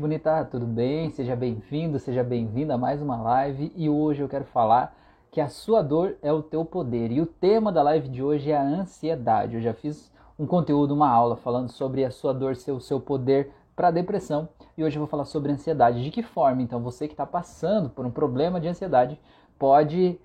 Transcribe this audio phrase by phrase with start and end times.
[0.00, 1.10] bonita, tudo bem?
[1.10, 4.96] Seja bem-vindo, seja bem-vinda a mais uma live e hoje eu quero falar
[5.30, 8.50] que a sua dor é o teu poder e o tema da live de hoje
[8.50, 9.54] é a ansiedade.
[9.54, 13.00] Eu já fiz um conteúdo, uma aula falando sobre a sua dor ser o seu
[13.00, 16.02] poder para depressão e hoje eu vou falar sobre ansiedade.
[16.02, 19.18] De que forma, então, você que está passando por um problema de ansiedade
[19.58, 20.18] pode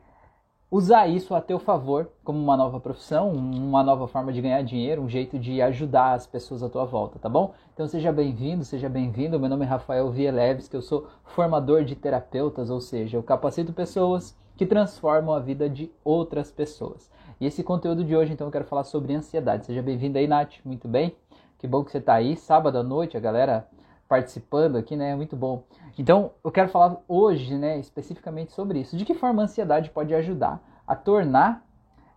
[0.71, 5.01] usar isso a teu favor como uma nova profissão, uma nova forma de ganhar dinheiro,
[5.01, 7.53] um jeito de ajudar as pessoas à tua volta, tá bom?
[7.73, 9.39] Então seja bem-vindo, seja bem-vindo.
[9.39, 13.73] Meu nome é Rafael Vieleves, que eu sou formador de terapeutas, ou seja, eu capacito
[13.73, 17.09] pessoas que transformam a vida de outras pessoas.
[17.39, 19.65] E esse conteúdo de hoje, então, eu quero falar sobre ansiedade.
[19.65, 20.55] Seja bem-vindo aí, Nath.
[20.65, 21.15] Muito bem?
[21.57, 22.35] Que bom que você está aí.
[22.35, 23.65] Sábado à noite, a galera
[24.09, 25.15] participando aqui, né?
[25.15, 25.63] Muito bom.
[25.97, 28.97] Então, eu quero falar hoje, né, especificamente sobre isso.
[28.97, 31.63] De que forma a ansiedade pode ajudar a tornar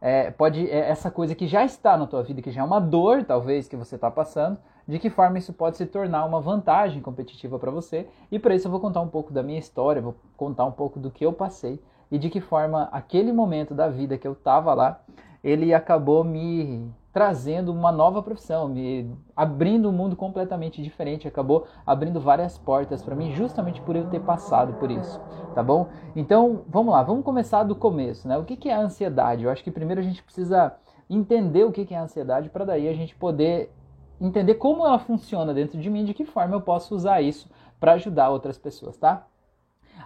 [0.01, 2.81] é, pode é, essa coisa que já está na tua vida, que já é uma
[2.81, 7.01] dor, talvez, que você está passando, de que forma isso pode se tornar uma vantagem
[7.01, 8.09] competitiva para você.
[8.31, 10.99] E para isso eu vou contar um pouco da minha história, vou contar um pouco
[10.99, 14.75] do que eu passei e de que forma aquele momento da vida que eu estava
[14.75, 15.01] lá,
[15.43, 22.19] ele acabou me trazendo uma nova profissão, me abrindo um mundo completamente diferente, acabou abrindo
[22.19, 25.21] várias portas para mim justamente por eu ter passado por isso,
[25.55, 25.89] tá bom?
[26.17, 28.39] Então, vamos lá, vamos começar do começo, né?
[28.39, 29.45] O que é a ansiedade?
[29.45, 30.75] Eu acho que primeiro a gente precisa
[31.09, 33.71] entender o que é a ansiedade para daí a gente poder
[34.19, 37.93] entender como ela funciona dentro de mim, de que forma eu posso usar isso para
[37.95, 39.27] ajudar outras pessoas, tá?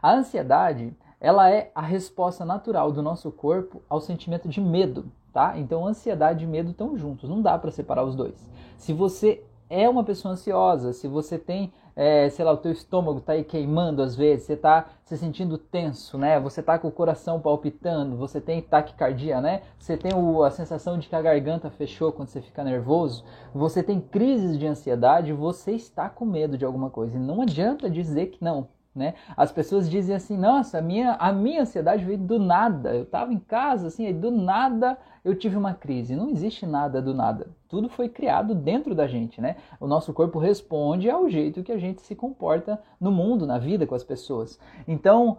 [0.02, 5.58] A ansiedade, ela é a resposta natural do nosso corpo ao sentimento de medo, tá?
[5.58, 8.50] Então, ansiedade e medo estão juntos, não dá para separar os dois.
[8.78, 13.18] Se você é uma pessoa ansiosa, se você tem, é, sei lá, o teu estômago
[13.18, 16.40] está aí queimando às vezes, você está se sentindo tenso, né?
[16.40, 19.60] Você está com o coração palpitando, você tem taquicardia, né?
[19.78, 23.22] Você tem o, a sensação de que a garganta fechou quando você fica nervoso,
[23.54, 27.14] você tem crises de ansiedade, você está com medo de alguma coisa.
[27.14, 29.14] E não adianta dizer que não, né?
[29.36, 32.94] As pessoas dizem assim, nossa, a minha, a minha ansiedade veio do nada.
[32.94, 36.16] Eu estava em casa, assim, aí do nada eu tive uma crise.
[36.16, 37.48] Não existe nada do nada.
[37.68, 39.56] Tudo foi criado dentro da gente, né?
[39.78, 43.86] O nosso corpo responde ao jeito que a gente se comporta no mundo, na vida,
[43.86, 44.58] com as pessoas.
[44.88, 45.36] Então,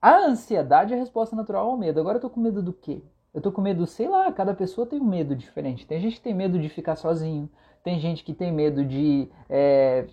[0.00, 2.00] a ansiedade é a resposta natural ao medo.
[2.00, 3.02] Agora eu tô com medo do quê?
[3.32, 5.86] Eu tô com medo, sei lá, cada pessoa tem um medo diferente.
[5.86, 7.48] Tem gente que tem medo de ficar sozinho,
[7.82, 10.06] tem gente que tem medo de é,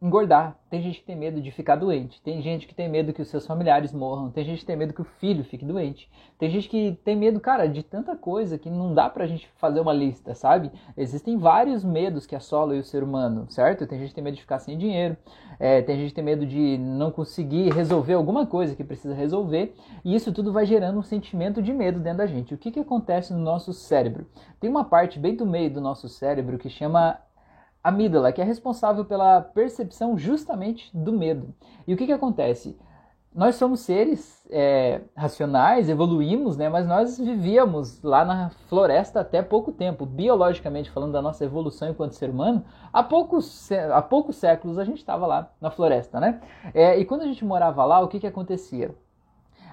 [0.00, 3.22] engordar, tem gente que tem medo de ficar doente, tem gente que tem medo que
[3.22, 6.50] os seus familiares morram, tem gente que tem medo que o filho fique doente, tem
[6.50, 9.94] gente que tem medo, cara, de tanta coisa que não dá pra gente fazer uma
[9.94, 10.70] lista, sabe?
[10.96, 13.86] Existem vários medos que assolam o ser humano, certo?
[13.86, 15.16] Tem gente que tem medo de ficar sem dinheiro,
[15.58, 19.74] é, tem gente que tem medo de não conseguir resolver alguma coisa que precisa resolver,
[20.04, 22.52] e isso tudo vai gerando um sentimento de medo dentro da gente.
[22.52, 24.26] O que, que acontece no nosso cérebro?
[24.60, 27.18] Tem uma parte bem do meio do nosso cérebro que chama
[27.86, 31.54] amígdala, que é responsável pela percepção justamente do medo.
[31.86, 32.76] E o que, que acontece?
[33.32, 36.70] Nós somos seres é, racionais, evoluímos, né?
[36.70, 40.06] mas nós vivíamos lá na floresta até pouco tempo.
[40.06, 44.98] Biologicamente falando da nossa evolução enquanto ser humano, há poucos, há poucos séculos a gente
[44.98, 46.18] estava lá na floresta.
[46.18, 46.40] Né?
[46.72, 48.94] É, e quando a gente morava lá, o que, que acontecia?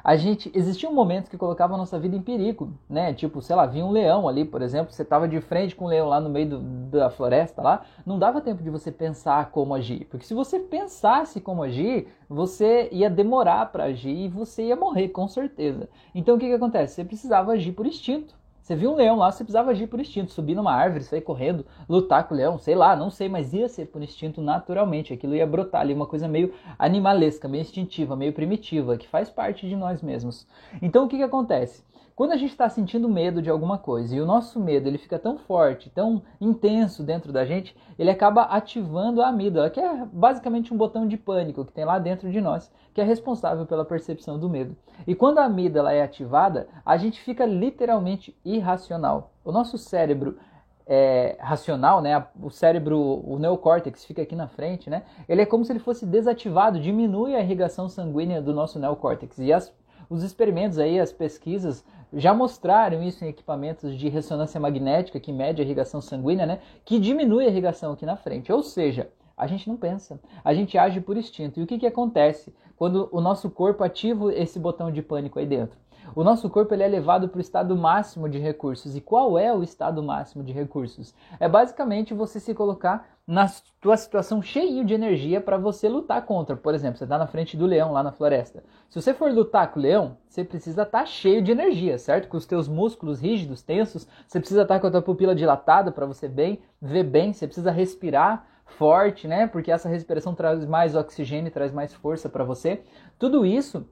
[0.03, 3.13] A gente existiam momentos que colocavam a nossa vida em perigo, né?
[3.13, 5.87] Tipo, sei lá, vinha um leão ali, por exemplo, você estava de frente com um
[5.87, 6.59] leão lá no meio do,
[6.89, 11.39] da floresta lá, não dava tempo de você pensar como agir, porque se você pensasse
[11.39, 15.87] como agir, você ia demorar para agir e você ia morrer com certeza.
[16.13, 16.95] Então o que que acontece?
[16.95, 18.42] Você precisava agir por instinto.
[18.63, 21.65] Você viu um leão lá, você precisava agir por instinto, subir numa árvore, sair correndo,
[21.89, 25.11] lutar com o leão, sei lá, não sei, mas ia ser por instinto naturalmente.
[25.11, 29.67] Aquilo ia brotar ali, uma coisa meio animalesca, meio instintiva, meio primitiva, que faz parte
[29.67, 30.47] de nós mesmos.
[30.81, 31.83] Então o que, que acontece?
[32.15, 35.17] Quando a gente está sentindo medo de alguma coisa e o nosso medo ele fica
[35.17, 40.71] tão forte, tão intenso dentro da gente, ele acaba ativando a amígdala, que é basicamente
[40.71, 44.37] um botão de pânico que tem lá dentro de nós, que é responsável pela percepção
[44.37, 44.75] do medo.
[45.07, 49.31] E quando a amígdala é ativada, a gente fica literalmente irracional.
[49.43, 50.37] O nosso cérebro
[50.85, 52.25] é, racional, né?
[52.41, 55.03] O cérebro, o neocórtex fica aqui na frente, né?
[55.27, 59.39] Ele é como se ele fosse desativado, diminui a irrigação sanguínea do nosso neocórtex.
[59.39, 59.73] E as,
[60.09, 61.83] os experimentos aí, as pesquisas
[62.15, 66.59] já mostraram isso em equipamentos de ressonância magnética que mede a irrigação sanguínea, né?
[66.85, 68.51] Que diminui a irrigação aqui na frente.
[68.51, 71.59] Ou seja, a gente não pensa, a gente age por instinto.
[71.59, 75.45] E o que, que acontece quando o nosso corpo ativa esse botão de pânico aí
[75.45, 75.77] dentro?
[76.15, 78.95] O nosso corpo ele é levado para o estado máximo de recursos.
[78.95, 81.13] E qual é o estado máximo de recursos?
[81.39, 83.49] É basicamente você se colocar na
[83.79, 86.57] tua situação cheia de energia para você lutar contra.
[86.57, 88.63] Por exemplo, você está na frente do leão lá na floresta.
[88.89, 92.27] Se você for lutar com o leão, você precisa estar tá cheio de energia, certo?
[92.27, 95.91] Com os teus músculos rígidos, tensos, você precisa estar tá com a tua pupila dilatada
[95.91, 99.47] para você bem ver bem, você precisa respirar forte, né?
[99.47, 102.83] Porque essa respiração traz mais oxigênio, traz mais força para você.
[103.17, 103.87] Tudo isso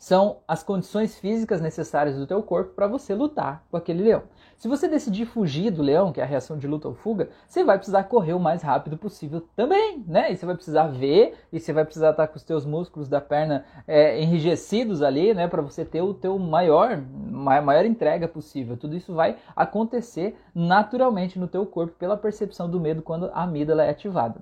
[0.00, 4.22] são as condições físicas necessárias do teu corpo para você lutar com aquele leão.
[4.56, 7.62] Se você decidir fugir do leão, que é a reação de luta ou fuga, você
[7.62, 10.32] vai precisar correr o mais rápido possível também, né?
[10.32, 13.20] E você vai precisar ver, e você vai precisar estar com os teus músculos da
[13.20, 15.46] perna é, enrijecidos ali, né?
[15.46, 18.78] Para você ter o teu maior, maior entrega possível.
[18.78, 23.84] Tudo isso vai acontecer naturalmente no teu corpo pela percepção do medo quando a amígdala
[23.84, 24.40] é ativada.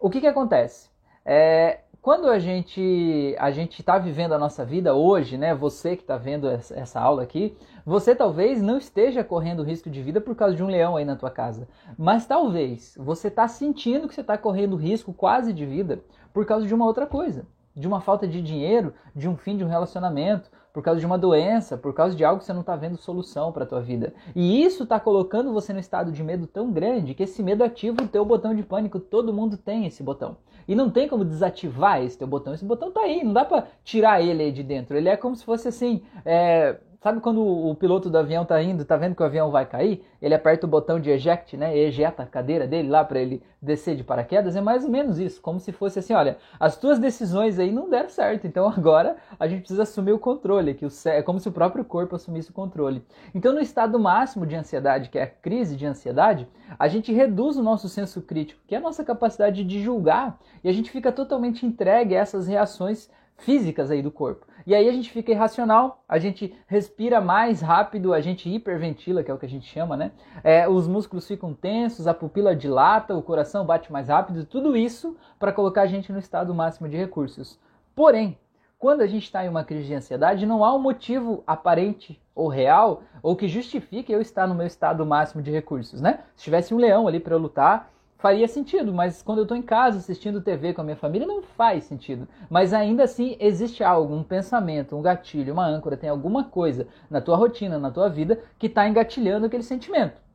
[0.00, 0.88] O que que acontece?
[1.28, 5.52] É, quando a gente a gente está vivendo a nossa vida hoje, né?
[5.56, 10.20] Você que está vendo essa, aula aqui, você talvez não esteja correndo risco de vida
[10.20, 11.66] por causa de um leão aí na tua casa,
[11.98, 15.98] mas talvez você está sentindo que você está correndo risco quase de vida
[16.32, 17.44] por causa de uma outra coisa,
[17.74, 21.16] de uma falta de dinheiro, de um fim de um relacionamento, por causa de uma
[21.16, 24.12] doença, por causa de algo que você não está vendo solução para a tua vida.
[24.34, 28.02] E isso está colocando você no estado de medo tão grande que esse medo ativa
[28.02, 29.00] o teu botão de pânico.
[29.00, 30.36] Todo mundo tem esse botão.
[30.68, 32.54] E não tem como desativar esse teu botão.
[32.54, 34.96] Esse botão tá aí, não dá para tirar ele aí de dentro.
[34.96, 38.84] Ele é como se fosse assim, é, Sabe quando o piloto do avião tá indo,
[38.84, 40.04] tá vendo que o avião vai cair?
[40.20, 41.78] Ele aperta o botão de eject, né?
[41.78, 44.56] Ejeta a cadeira dele lá para ele descer de paraquedas.
[44.56, 47.88] É mais ou menos isso, como se fosse assim, olha, as tuas decisões aí não
[47.88, 51.48] deram certo, então agora a gente precisa assumir o controle, que o é como se
[51.48, 53.04] o próprio corpo assumisse o controle.
[53.32, 57.56] Então no estado máximo de ansiedade, que é a crise de ansiedade, a gente reduz
[57.56, 61.12] o nosso senso crítico, que é a nossa capacidade de julgar, e a gente fica
[61.12, 63.08] totalmente entregue a essas reações
[63.38, 64.46] físicas aí do corpo.
[64.66, 69.30] E aí a gente fica irracional, a gente respira mais rápido, a gente hiperventila, que
[69.30, 70.10] é o que a gente chama, né?
[70.42, 75.16] É, os músculos ficam tensos, a pupila dilata, o coração bate mais rápido, tudo isso
[75.38, 77.60] para colocar a gente no estado máximo de recursos.
[77.94, 78.36] Porém,
[78.76, 82.48] quando a gente está em uma crise de ansiedade, não há um motivo aparente ou
[82.48, 86.24] real ou que justifique eu estar no meu estado máximo de recursos, né?
[86.34, 87.90] Se tivesse um leão ali para lutar,
[88.26, 91.42] faria sentido, mas quando eu estou em casa assistindo TV com a minha família não
[91.42, 92.26] faz sentido.
[92.50, 97.20] Mas ainda assim existe algo, um pensamento, um gatilho, uma âncora, tem alguma coisa na
[97.20, 100.25] tua rotina, na tua vida que está engatilhando aquele sentimento.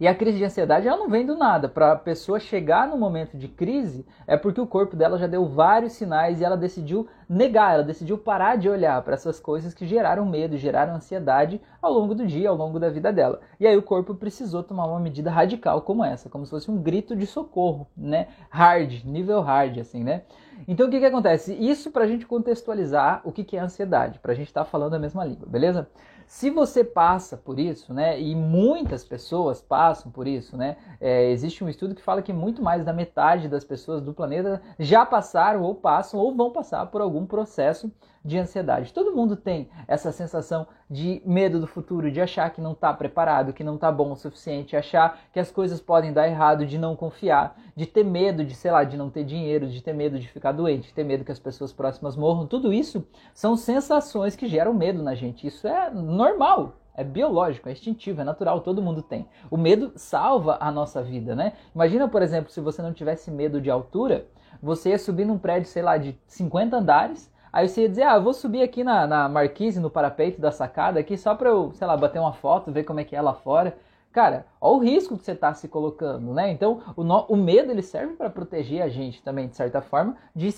[0.00, 1.68] E a crise de ansiedade ela não vem do nada.
[1.68, 5.46] Para a pessoa chegar no momento de crise, é porque o corpo dela já deu
[5.46, 9.86] vários sinais e ela decidiu negar, ela decidiu parar de olhar para essas coisas que
[9.86, 13.40] geraram medo, geraram ansiedade ao longo do dia, ao longo da vida dela.
[13.58, 16.80] E aí o corpo precisou tomar uma medida radical como essa, como se fosse um
[16.80, 18.28] grito de socorro, né?
[18.50, 20.22] Hard, nível hard, assim, né?
[20.66, 21.54] Então o que, que acontece?
[21.54, 24.70] Isso para a gente contextualizar o que, que é ansiedade, para a gente estar tá
[24.70, 25.88] falando a mesma língua, beleza?
[26.28, 31.64] Se você passa por isso, né, e muitas pessoas passam por isso, né, é, existe
[31.64, 35.62] um estudo que fala que muito mais da metade das pessoas do planeta já passaram
[35.62, 37.90] ou passam ou vão passar por algum processo
[38.28, 38.92] de ansiedade.
[38.92, 43.52] Todo mundo tem essa sensação de medo do futuro, de achar que não está preparado,
[43.54, 46.94] que não está bom o suficiente, achar que as coisas podem dar errado, de não
[46.94, 50.28] confiar, de ter medo de, sei lá, de não ter dinheiro, de ter medo de
[50.28, 52.46] ficar doente, de ter medo que as pessoas próximas morram.
[52.46, 55.46] Tudo isso são sensações que geram medo na gente.
[55.46, 59.26] Isso é normal, é biológico, é instintivo, é natural, todo mundo tem.
[59.50, 61.54] O medo salva a nossa vida, né?
[61.74, 64.26] Imagina, por exemplo, se você não tivesse medo de altura,
[64.62, 68.18] você ia subir num prédio, sei lá, de 50 andares, Aí você ia dizer, ah,
[68.18, 71.86] vou subir aqui na, na marquise, no parapeito da sacada aqui, só pra eu, sei
[71.86, 73.76] lá, bater uma foto, ver como é que é lá fora.
[74.12, 76.50] Cara, olha o risco que você está se colocando, né?
[76.50, 80.16] Então, o, no, o medo ele serve para proteger a gente também, de certa forma,
[80.34, 80.50] de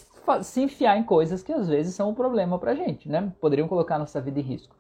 [0.42, 3.32] se enfiar em coisas que às vezes são um problema pra gente, né?
[3.40, 4.75] Poderiam colocar nossa vida em risco.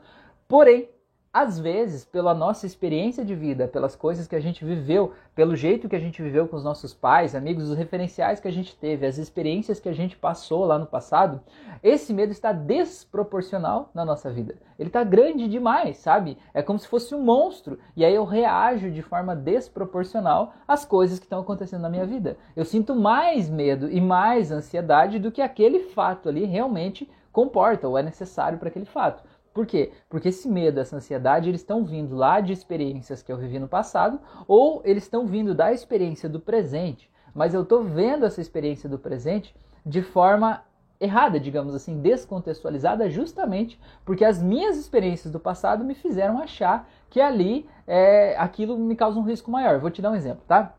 [0.46, 0.88] Porém,
[1.32, 5.88] às vezes, pela nossa experiência de vida, pelas coisas que a gente viveu, pelo jeito
[5.88, 9.06] que a gente viveu com os nossos pais, amigos, os referenciais que a gente teve,
[9.06, 11.40] as experiências que a gente passou lá no passado,
[11.84, 14.56] esse medo está desproporcional na nossa vida.
[14.76, 16.36] Ele está grande demais, sabe?
[16.52, 17.78] É como se fosse um monstro.
[17.96, 22.38] E aí eu reajo de forma desproporcional às coisas que estão acontecendo na minha vida.
[22.56, 27.96] Eu sinto mais medo e mais ansiedade do que aquele fato ali realmente comporta ou
[27.96, 29.22] é necessário para aquele fato.
[29.52, 29.92] Por quê?
[30.08, 33.68] Porque esse medo, essa ansiedade, eles estão vindo lá de experiências que eu vivi no
[33.68, 38.88] passado ou eles estão vindo da experiência do presente, mas eu estou vendo essa experiência
[38.88, 39.54] do presente
[39.84, 40.62] de forma
[41.00, 47.20] errada, digamos assim, descontextualizada, justamente porque as minhas experiências do passado me fizeram achar que
[47.20, 49.80] ali é, aquilo me causa um risco maior.
[49.80, 50.74] Vou te dar um exemplo, tá?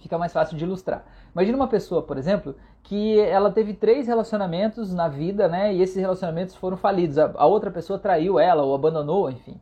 [0.00, 1.04] Fica mais fácil de ilustrar.
[1.32, 5.72] Imagina uma pessoa, por exemplo, que ela teve três relacionamentos na vida, né?
[5.72, 7.18] E esses relacionamentos foram falidos.
[7.18, 9.60] A, a outra pessoa traiu ela ou abandonou, enfim.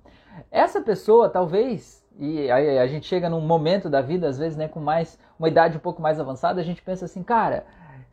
[0.50, 4.68] Essa pessoa, talvez, e aí a gente chega num momento da vida, às vezes, né,
[4.68, 7.66] com mais uma idade um pouco mais avançada, a gente pensa assim, cara,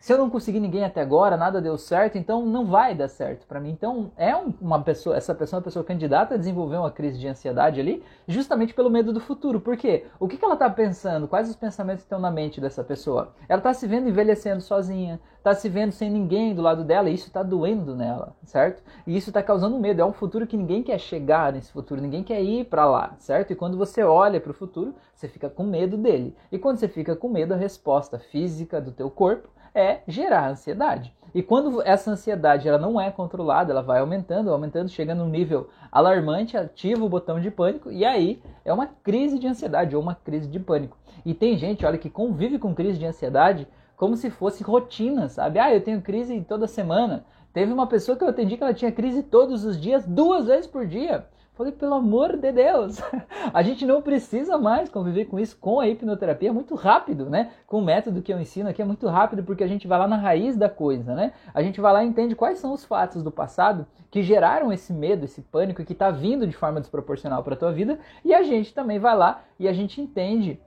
[0.05, 3.47] se eu não consegui ninguém até agora, nada deu certo, então não vai dar certo
[3.47, 3.71] para mim.
[3.71, 7.27] Então é uma pessoa, essa pessoa é uma pessoa candidata a desenvolver uma crise de
[7.27, 9.59] ansiedade ali, justamente pelo medo do futuro.
[9.59, 10.05] Por quê?
[10.19, 11.27] O que, que ela está pensando?
[11.27, 13.33] Quais os pensamentos que estão na mente dessa pessoa?
[13.49, 17.15] Ela está se vendo envelhecendo sozinha, está se vendo sem ninguém do lado dela, e
[17.15, 18.83] isso está doendo nela, certo?
[19.07, 20.03] E isso está causando medo.
[20.03, 23.53] É um futuro que ninguém quer chegar nesse futuro, ninguém quer ir para lá, certo?
[23.53, 26.35] E quando você olha para o futuro, você fica com medo dele.
[26.51, 31.13] E quando você fica com medo, a resposta física do teu corpo é gerar ansiedade.
[31.35, 35.69] E quando essa ansiedade ela não é controlada, ela vai aumentando, aumentando, chega num nível
[35.91, 40.15] alarmante, ativa o botão de pânico e aí é uma crise de ansiedade ou uma
[40.15, 40.97] crise de pânico.
[41.25, 43.67] E tem gente, olha, que convive com crise de ansiedade
[43.97, 45.59] como se fosse rotina, sabe?
[45.59, 47.25] Ah, eu tenho crise toda semana.
[47.53, 50.67] Teve uma pessoa que eu atendi que ela tinha crise todos os dias, duas vezes
[50.67, 51.25] por dia.
[51.55, 53.01] Falei, pelo amor de Deus,
[53.53, 57.51] a gente não precisa mais conviver com isso com a hipnoterapia, é muito rápido, né?
[57.65, 60.05] Com o método que eu ensino aqui é muito rápido porque a gente vai lá
[60.05, 61.31] na raiz da coisa, né?
[61.53, 64.91] A gente vai lá e entende quais são os fatos do passado que geraram esse
[64.91, 68.43] medo, esse pânico que está vindo de forma desproporcional para a tua vida e a
[68.43, 70.59] gente também vai lá e a gente entende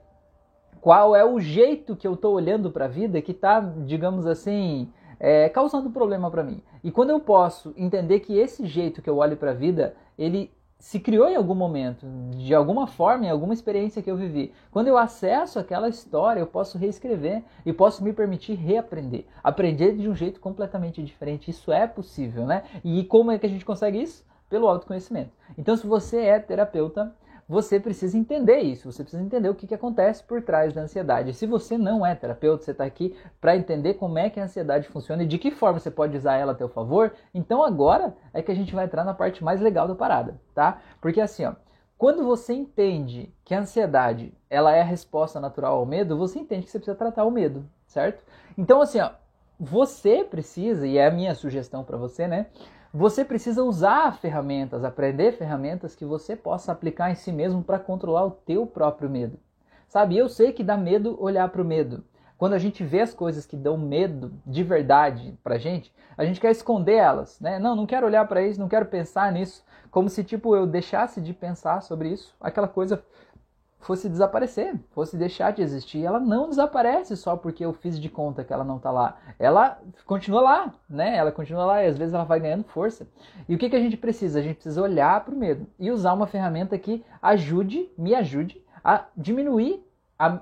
[0.81, 4.91] qual é o jeito que eu estou olhando para a vida que está, digamos assim,
[5.19, 6.63] é, causando problema para mim.
[6.83, 10.51] E quando eu posso entender que esse jeito que eu olho para a vida, ele
[10.79, 14.53] se criou em algum momento, de alguma forma, em alguma experiência que eu vivi.
[14.71, 19.25] Quando eu acesso aquela história, eu posso reescrever e posso me permitir reaprender.
[19.43, 21.51] Aprender de um jeito completamente diferente.
[21.51, 22.63] Isso é possível, né?
[22.83, 24.25] E como é que a gente consegue isso?
[24.49, 25.31] Pelo autoconhecimento.
[25.57, 27.13] Então, se você é terapeuta,
[27.49, 31.33] você precisa entender isso, você precisa entender o que, que acontece por trás da ansiedade.
[31.33, 34.87] Se você não é terapeuta, você está aqui para entender como é que a ansiedade
[34.87, 38.43] funciona e de que forma você pode usar ela a teu favor, então agora é
[38.43, 40.79] que a gente vai entrar na parte mais legal da parada, tá?
[41.01, 41.55] Porque assim, ó,
[41.97, 46.65] quando você entende que a ansiedade ela é a resposta natural ao medo, você entende
[46.65, 48.23] que você precisa tratar o medo, certo?
[48.55, 49.09] Então assim, ó,
[49.59, 52.45] você precisa, e é a minha sugestão para você, né?
[52.93, 58.25] Você precisa usar ferramentas, aprender ferramentas que você possa aplicar em si mesmo para controlar
[58.25, 59.39] o teu próprio medo.
[59.87, 62.03] Sabe, eu sei que dá medo olhar para o medo.
[62.37, 66.39] Quando a gente vê as coisas que dão medo de verdade pra gente, a gente
[66.39, 67.59] quer esconder elas, né?
[67.59, 71.19] Não, não quero olhar para isso, não quero pensar nisso, como se tipo eu deixasse
[71.19, 73.03] de pensar sobre isso, aquela coisa
[73.79, 76.03] fosse desaparecer, fosse deixar de existir.
[76.03, 79.17] Ela não desaparece só porque eu fiz de conta que ela não está lá.
[79.39, 81.15] Ela continua lá, né?
[81.15, 83.07] Ela continua lá e às vezes ela vai ganhando força.
[83.47, 84.39] E o que, que a gente precisa?
[84.39, 88.61] A gente precisa olhar para o medo e usar uma ferramenta que ajude, me ajude
[88.83, 89.83] a diminuir
[90.19, 90.41] a,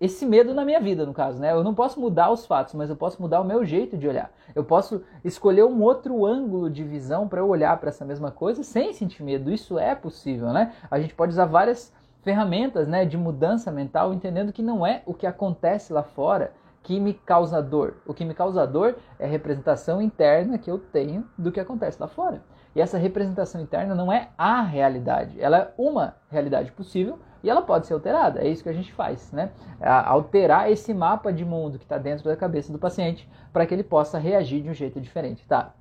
[0.00, 1.52] esse medo na minha vida, no caso, né?
[1.52, 4.32] Eu não posso mudar os fatos, mas eu posso mudar o meu jeito de olhar.
[4.54, 8.62] Eu posso escolher um outro ângulo de visão para eu olhar para essa mesma coisa
[8.62, 9.52] sem sentir medo.
[9.52, 10.72] Isso é possível, né?
[10.90, 15.12] A gente pode usar várias ferramentas né, de mudança mental, entendendo que não é o
[15.12, 16.52] que acontece lá fora
[16.82, 17.96] que me causa dor.
[18.06, 22.00] O que me causa dor é a representação interna que eu tenho do que acontece
[22.00, 22.42] lá fora.
[22.74, 27.60] E essa representação interna não é a realidade, ela é uma realidade possível e ela
[27.60, 28.40] pode ser alterada.
[28.40, 29.50] É isso que a gente faz, né?
[29.80, 33.84] Alterar esse mapa de mundo que está dentro da cabeça do paciente para que ele
[33.84, 35.74] possa reagir de um jeito diferente, tá?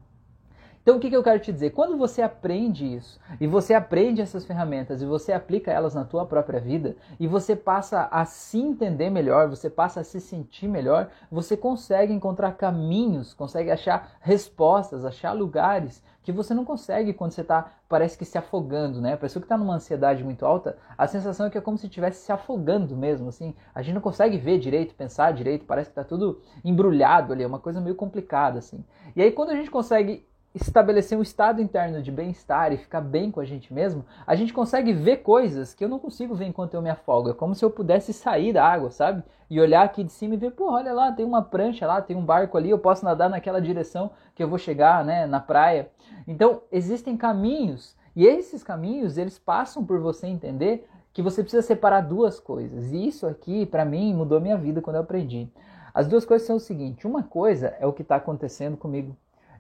[0.81, 1.69] Então, o que, que eu quero te dizer?
[1.71, 6.25] Quando você aprende isso, e você aprende essas ferramentas, e você aplica elas na tua
[6.25, 11.09] própria vida, e você passa a se entender melhor, você passa a se sentir melhor,
[11.31, 17.41] você consegue encontrar caminhos, consegue achar respostas, achar lugares que você não consegue quando você
[17.41, 19.13] está, parece que se afogando, né?
[19.13, 21.87] A pessoa que está numa ansiedade muito alta, a sensação é que é como se
[21.87, 23.55] estivesse se afogando mesmo, assim.
[23.73, 27.47] A gente não consegue ver direito, pensar direito, parece que está tudo embrulhado ali, é
[27.47, 28.83] uma coisa meio complicada, assim.
[29.15, 33.31] E aí, quando a gente consegue estabelecer um estado interno de bem-estar e ficar bem
[33.31, 36.73] com a gente mesmo, a gente consegue ver coisas que eu não consigo ver enquanto
[36.73, 37.29] eu me afogo.
[37.29, 39.23] É como se eu pudesse sair da água, sabe?
[39.49, 42.15] E olhar aqui de cima e ver, pô, olha lá, tem uma prancha lá, tem
[42.15, 45.89] um barco ali, eu posso nadar naquela direção que eu vou chegar, né, na praia.
[46.27, 52.01] Então, existem caminhos, e esses caminhos, eles passam por você entender que você precisa separar
[52.01, 52.91] duas coisas.
[52.91, 55.49] E isso aqui, para mim, mudou minha vida quando eu aprendi.
[55.93, 59.15] As duas coisas são o seguinte: uma coisa é o que está acontecendo comigo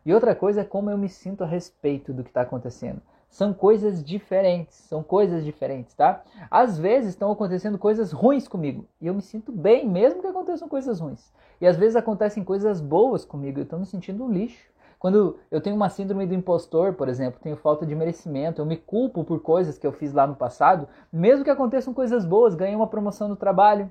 [0.05, 3.01] e outra coisa é como eu me sinto a respeito do que está acontecendo.
[3.29, 6.21] São coisas diferentes, são coisas diferentes, tá?
[6.49, 10.67] Às vezes estão acontecendo coisas ruins comigo e eu me sinto bem, mesmo que aconteçam
[10.67, 11.31] coisas ruins.
[11.61, 14.69] E às vezes acontecem coisas boas comigo e eu estou me sentindo um lixo.
[14.99, 18.77] Quando eu tenho uma síndrome do impostor, por exemplo, tenho falta de merecimento, eu me
[18.77, 22.75] culpo por coisas que eu fiz lá no passado, mesmo que aconteçam coisas boas, ganhei
[22.75, 23.89] uma promoção no trabalho,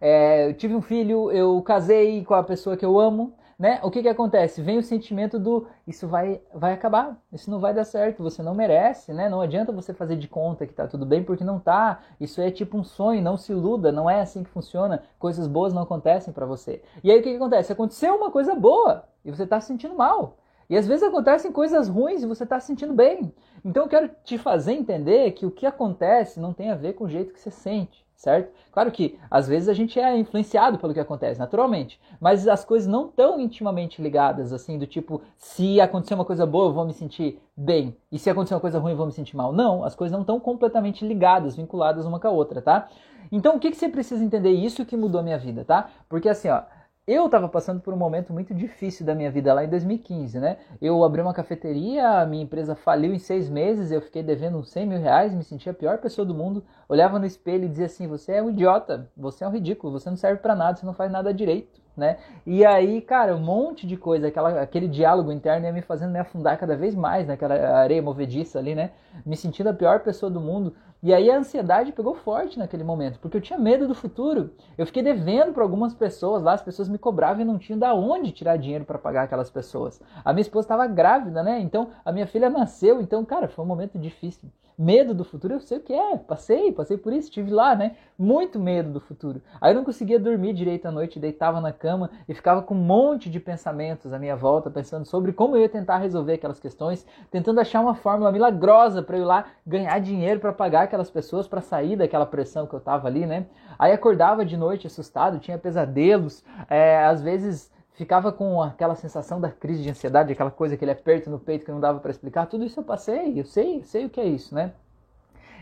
[0.00, 3.80] é, eu tive um filho, eu casei com a pessoa que eu amo, né?
[3.82, 4.62] O que que acontece?
[4.62, 8.54] Vem o sentimento do isso vai vai acabar, isso não vai dar certo, você não
[8.54, 9.28] merece, né?
[9.28, 12.00] Não adianta você fazer de conta que tá tudo bem porque não tá.
[12.20, 15.02] Isso é tipo um sonho, não se iluda, não é assim que funciona.
[15.18, 16.82] Coisas boas não acontecem para você.
[17.02, 17.72] E aí o que que acontece?
[17.72, 20.36] Aconteceu uma coisa boa e você tá se sentindo mal.
[20.68, 23.32] E às vezes acontecem coisas ruins e você está se sentindo bem.
[23.64, 27.04] Então eu quero te fazer entender que o que acontece não tem a ver com
[27.04, 28.52] o jeito que você sente, certo?
[28.72, 32.88] Claro que às vezes a gente é influenciado pelo que acontece, naturalmente, mas as coisas
[32.88, 36.92] não estão intimamente ligadas, assim, do tipo, se acontecer uma coisa boa eu vou me
[36.92, 39.52] sentir bem, e se acontecer uma coisa ruim eu vou me sentir mal.
[39.52, 42.88] Não, as coisas não estão completamente ligadas, vinculadas uma com a outra, tá?
[43.30, 44.50] Então o que, que você precisa entender?
[44.50, 45.88] Isso que mudou a minha vida, tá?
[46.08, 46.62] Porque assim, ó,
[47.06, 50.56] eu estava passando por um momento muito difícil da minha vida lá em 2015, né?
[50.80, 54.70] Eu abri uma cafeteria, a minha empresa faliu em seis meses, eu fiquei devendo uns
[54.70, 57.86] 100 mil reais, me sentia a pior pessoa do mundo, olhava no espelho e dizia
[57.86, 60.86] assim: Você é um idiota, você é um ridículo, você não serve para nada, você
[60.86, 62.18] não faz nada direito, né?
[62.46, 66.18] E aí, cara, um monte de coisa, aquela, aquele diálogo interno ia me fazendo me
[66.18, 68.90] afundar cada vez mais naquela areia movediça ali, né?
[69.24, 70.74] Me sentindo a pior pessoa do mundo.
[71.02, 74.52] E aí a ansiedade pegou forte naquele momento, porque eu tinha medo do futuro.
[74.76, 77.94] Eu fiquei devendo para algumas pessoas lá, as pessoas me cobravam e não tinham da
[77.94, 80.00] onde tirar dinheiro para pagar aquelas pessoas.
[80.24, 81.60] A minha esposa estava grávida, né?
[81.60, 84.50] Então a minha filha nasceu, então, cara, foi um momento difícil.
[84.76, 87.94] Medo do futuro, eu sei o que é, passei, passei por isso, estive lá, né?
[88.18, 89.40] Muito medo do futuro.
[89.60, 92.78] Aí eu não conseguia dormir direito à noite, deitava na cama e ficava com um
[92.78, 97.06] monte de pensamentos à minha volta, pensando sobre como eu ia tentar resolver aquelas questões,
[97.30, 101.46] tentando achar uma fórmula milagrosa para eu ir lá ganhar dinheiro para pagar aquelas pessoas,
[101.46, 103.46] para sair daquela pressão que eu tava ali, né?
[103.78, 109.50] Aí acordava de noite assustado, tinha pesadelos, é, às vezes ficava com aquela sensação da
[109.50, 112.46] crise de ansiedade, aquela coisa, aquele aperto no peito que não dava para explicar.
[112.46, 114.72] Tudo isso eu passei, eu sei, sei o que é isso, né?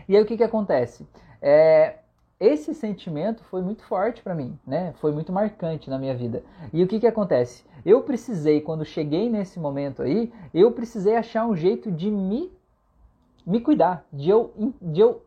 [0.07, 1.07] E aí o que, que acontece?
[1.41, 1.97] É,
[2.39, 4.93] esse sentimento foi muito forte para mim, né?
[4.99, 6.43] Foi muito marcante na minha vida.
[6.73, 7.63] E o que, que acontece?
[7.85, 12.51] Eu precisei, quando cheguei nesse momento aí, eu precisei achar um jeito de me,
[13.45, 15.23] me cuidar, de eu, de eu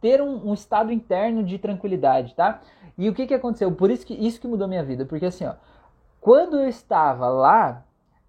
[0.00, 2.60] ter um, um estado interno de tranquilidade, tá?
[2.98, 3.70] E o que, que aconteceu?
[3.72, 5.54] Por isso que isso que mudou minha vida, porque assim, ó,
[6.26, 7.84] quando eu estava lá,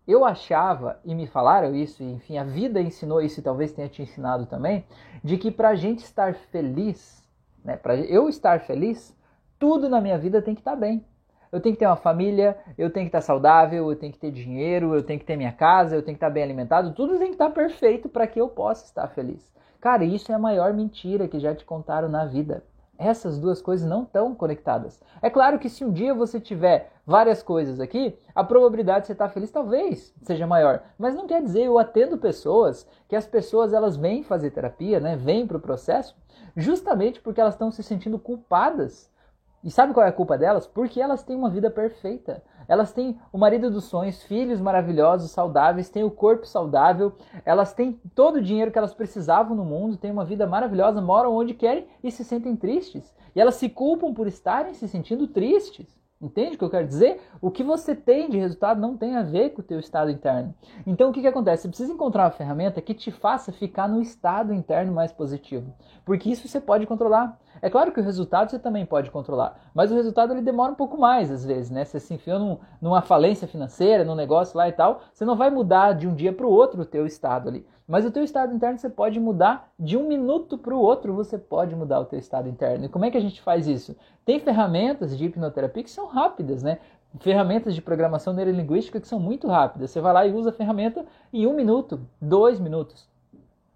[0.07, 3.89] eu achava, e me falaram isso, e, enfim, a vida ensinou isso e talvez tenha
[3.89, 4.85] te ensinado também,
[5.23, 7.27] de que para a gente estar feliz,
[7.65, 9.17] né, para eu estar feliz,
[9.57, 11.03] tudo na minha vida tem que estar tá bem.
[11.51, 14.19] Eu tenho que ter uma família, eu tenho que estar tá saudável, eu tenho que
[14.19, 16.93] ter dinheiro, eu tenho que ter minha casa, eu tenho que estar tá bem alimentado,
[16.93, 19.51] tudo tem que estar perfeito para que eu possa estar feliz.
[19.81, 22.63] Cara, isso é a maior mentira que já te contaram na vida.
[22.97, 24.99] Essas duas coisas não estão conectadas.
[25.21, 29.13] É claro que se um dia você tiver várias coisas aqui, a probabilidade de você
[29.13, 30.81] estar feliz talvez seja maior.
[30.97, 35.15] Mas não quer dizer, eu atendo pessoas que as pessoas elas vêm fazer terapia, né?
[35.15, 36.15] Vêm para o processo,
[36.55, 39.09] justamente porque elas estão se sentindo culpadas.
[39.63, 40.65] E sabe qual é a culpa delas?
[40.65, 42.43] Porque elas têm uma vida perfeita.
[42.67, 47.13] Elas têm o marido dos sonhos, filhos maravilhosos, saudáveis, têm o corpo saudável,
[47.45, 51.35] elas têm todo o dinheiro que elas precisavam no mundo, têm uma vida maravilhosa, moram
[51.35, 53.15] onde querem e se sentem tristes.
[53.35, 55.97] E elas se culpam por estarem se sentindo tristes.
[56.19, 57.21] Entende o que eu quero dizer?
[57.39, 60.53] O que você tem de resultado não tem a ver com o teu estado interno.
[60.85, 61.61] Então o que, que acontece?
[61.61, 65.71] Você precisa encontrar uma ferramenta que te faça ficar no estado interno mais positivo.
[66.03, 67.39] Porque isso você pode controlar.
[67.61, 70.75] É claro que o resultado você também pode controlar, mas o resultado ele demora um
[70.75, 71.85] pouco mais às vezes, né?
[71.85, 75.49] Você se enfiou num, numa falência financeira, num negócio lá e tal, você não vai
[75.49, 77.65] mudar de um dia para o outro o teu estado ali.
[77.87, 81.37] Mas o teu estado interno você pode mudar de um minuto para o outro, você
[81.37, 82.85] pode mudar o teu estado interno.
[82.85, 83.95] E como é que a gente faz isso?
[84.25, 86.79] Tem ferramentas de hipnoterapia que são rápidas, né?
[87.19, 89.89] Ferramentas de programação neurolinguística que são muito rápidas.
[89.91, 93.07] Você vai lá e usa a ferramenta em um minuto, dois minutos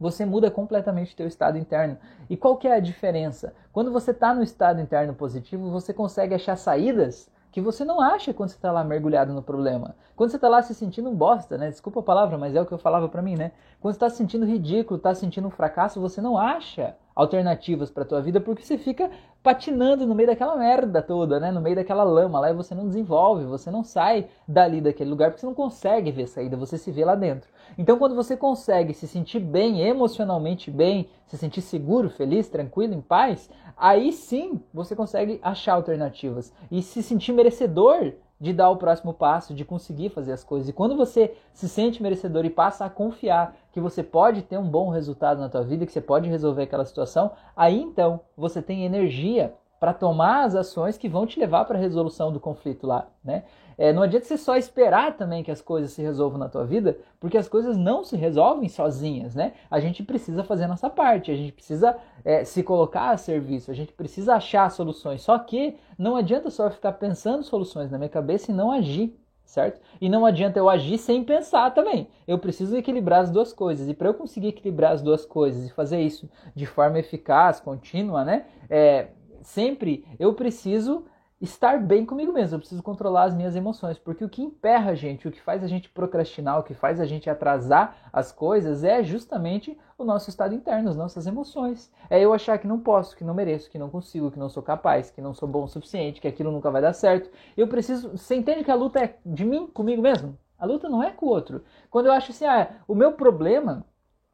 [0.01, 1.95] você muda completamente o teu estado interno.
[2.27, 3.53] E qual que é a diferença?
[3.71, 8.33] Quando você está no estado interno positivo, você consegue achar saídas que você não acha
[8.33, 9.95] quando você está lá mergulhado no problema.
[10.15, 11.69] Quando você está lá se sentindo um bosta, né?
[11.69, 13.51] Desculpa a palavra, mas é o que eu falava para mim, né?
[13.79, 18.05] Quando você está se sentindo ridículo, está sentindo um fracasso, você não acha alternativas para
[18.05, 19.09] tua vida porque você fica
[19.43, 21.51] patinando no meio daquela merda toda, né?
[21.51, 25.29] No meio daquela lama lá e você não desenvolve, você não sai dali daquele lugar
[25.29, 27.49] porque você não consegue ver saída, você se vê lá dentro.
[27.77, 33.01] Então, quando você consegue se sentir bem, emocionalmente bem, se sentir seguro, feliz, tranquilo, em
[33.01, 39.13] paz, aí sim você consegue achar alternativas e se sentir merecedor de dar o próximo
[39.13, 40.67] passo, de conseguir fazer as coisas.
[40.67, 44.67] E quando você se sente merecedor e passa a confiar que você pode ter um
[44.67, 48.83] bom resultado na tua vida, que você pode resolver aquela situação, aí então você tem
[48.83, 53.07] energia para tomar as ações que vão te levar para a resolução do conflito lá,
[53.23, 53.43] né?
[53.81, 56.99] É, não adianta você só esperar também que as coisas se resolvam na tua vida,
[57.19, 59.53] porque as coisas não se resolvem sozinhas, né?
[59.71, 63.71] A gente precisa fazer a nossa parte, a gente precisa é, se colocar a serviço,
[63.71, 65.23] a gente precisa achar soluções.
[65.23, 69.81] Só que não adianta só ficar pensando soluções na minha cabeça e não agir certo?
[69.99, 72.07] E não adianta eu agir sem pensar também.
[72.25, 73.89] Eu preciso equilibrar as duas coisas.
[73.89, 78.23] E para eu conseguir equilibrar as duas coisas e fazer isso de forma eficaz, contínua,
[78.23, 78.45] né?
[78.69, 79.07] É,
[79.41, 81.03] sempre eu preciso
[81.41, 84.95] estar bem comigo mesmo, eu preciso controlar as minhas emoções, porque o que emperra a
[84.95, 88.83] gente, o que faz a gente procrastinar, o que faz a gente atrasar as coisas
[88.83, 91.91] é justamente o nosso estado interno, as nossas emoções.
[92.09, 94.61] É eu achar que não posso, que não mereço, que não consigo, que não sou
[94.61, 97.31] capaz, que não sou bom o suficiente, que aquilo nunca vai dar certo.
[97.57, 100.37] Eu preciso, você entende que a luta é de mim, comigo mesmo?
[100.59, 101.63] A luta não é com o outro.
[101.89, 103.83] Quando eu acho assim, ah, o meu problema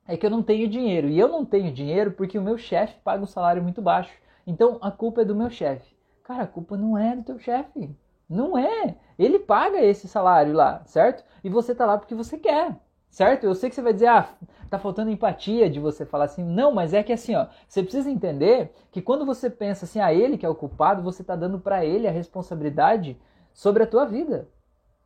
[0.05, 2.99] é que eu não tenho dinheiro, e eu não tenho dinheiro porque o meu chefe
[3.01, 4.11] paga um salário muito baixo.
[4.45, 5.96] Então a culpa é do meu chefe.
[6.27, 7.89] Cara, a culpa não é do teu chefe.
[8.29, 8.97] Não é.
[9.17, 11.23] Ele paga esse salário lá, certo?
[11.41, 12.75] E você tá lá porque você quer,
[13.09, 13.45] certo?
[13.45, 14.27] Eu sei que você vai dizer, ah,
[14.69, 16.43] tá faltando empatia de você falar assim.
[16.43, 20.07] Não, mas é que assim, ó, você precisa entender que quando você pensa assim, a
[20.07, 23.17] ah, ele que é o culpado, você tá dando para ele a responsabilidade
[23.53, 24.49] sobre a tua vida.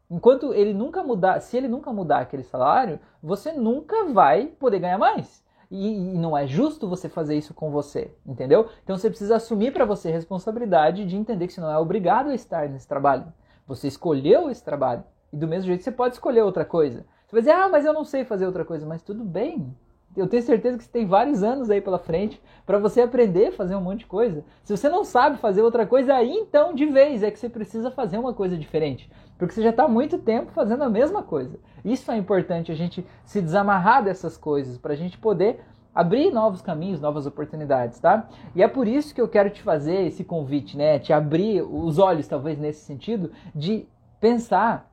[0.10, 4.97] Enquanto ele nunca mudar, se ele nunca mudar aquele salário, você nunca vai poder ganhar
[4.97, 5.40] mais.
[5.71, 8.67] E, e, não é justo você fazer isso com você, entendeu?
[8.84, 12.29] Então você precisa assumir para você a responsabilidade de entender que você não é obrigado
[12.29, 13.31] a estar nesse trabalho.
[13.65, 15.03] Você escolheu esse trabalho.
[15.31, 17.05] E do mesmo jeito você pode escolher outra coisa.
[17.25, 18.86] Você vai dizer, ah, mas eu não sei fazer outra coisa.
[18.86, 19.73] Mas tudo bem.
[20.15, 23.52] Eu tenho certeza que você tem vários anos aí pela frente para você aprender a
[23.52, 24.43] fazer um monte de coisa.
[24.63, 27.89] Se você não sabe fazer outra coisa, aí então de vez é que você precisa
[27.89, 29.10] fazer uma coisa diferente.
[29.38, 31.58] Porque você já está muito tempo fazendo a mesma coisa.
[31.84, 35.62] Isso é importante a gente se desamarrar dessas coisas para a gente poder
[35.95, 38.30] abrir novos caminhos, novas oportunidades, tá?
[38.56, 41.00] E é por isso que eu quero te fazer esse convite, né?
[41.00, 43.88] Te abrir os olhos, talvez nesse sentido, de
[44.19, 44.90] pensar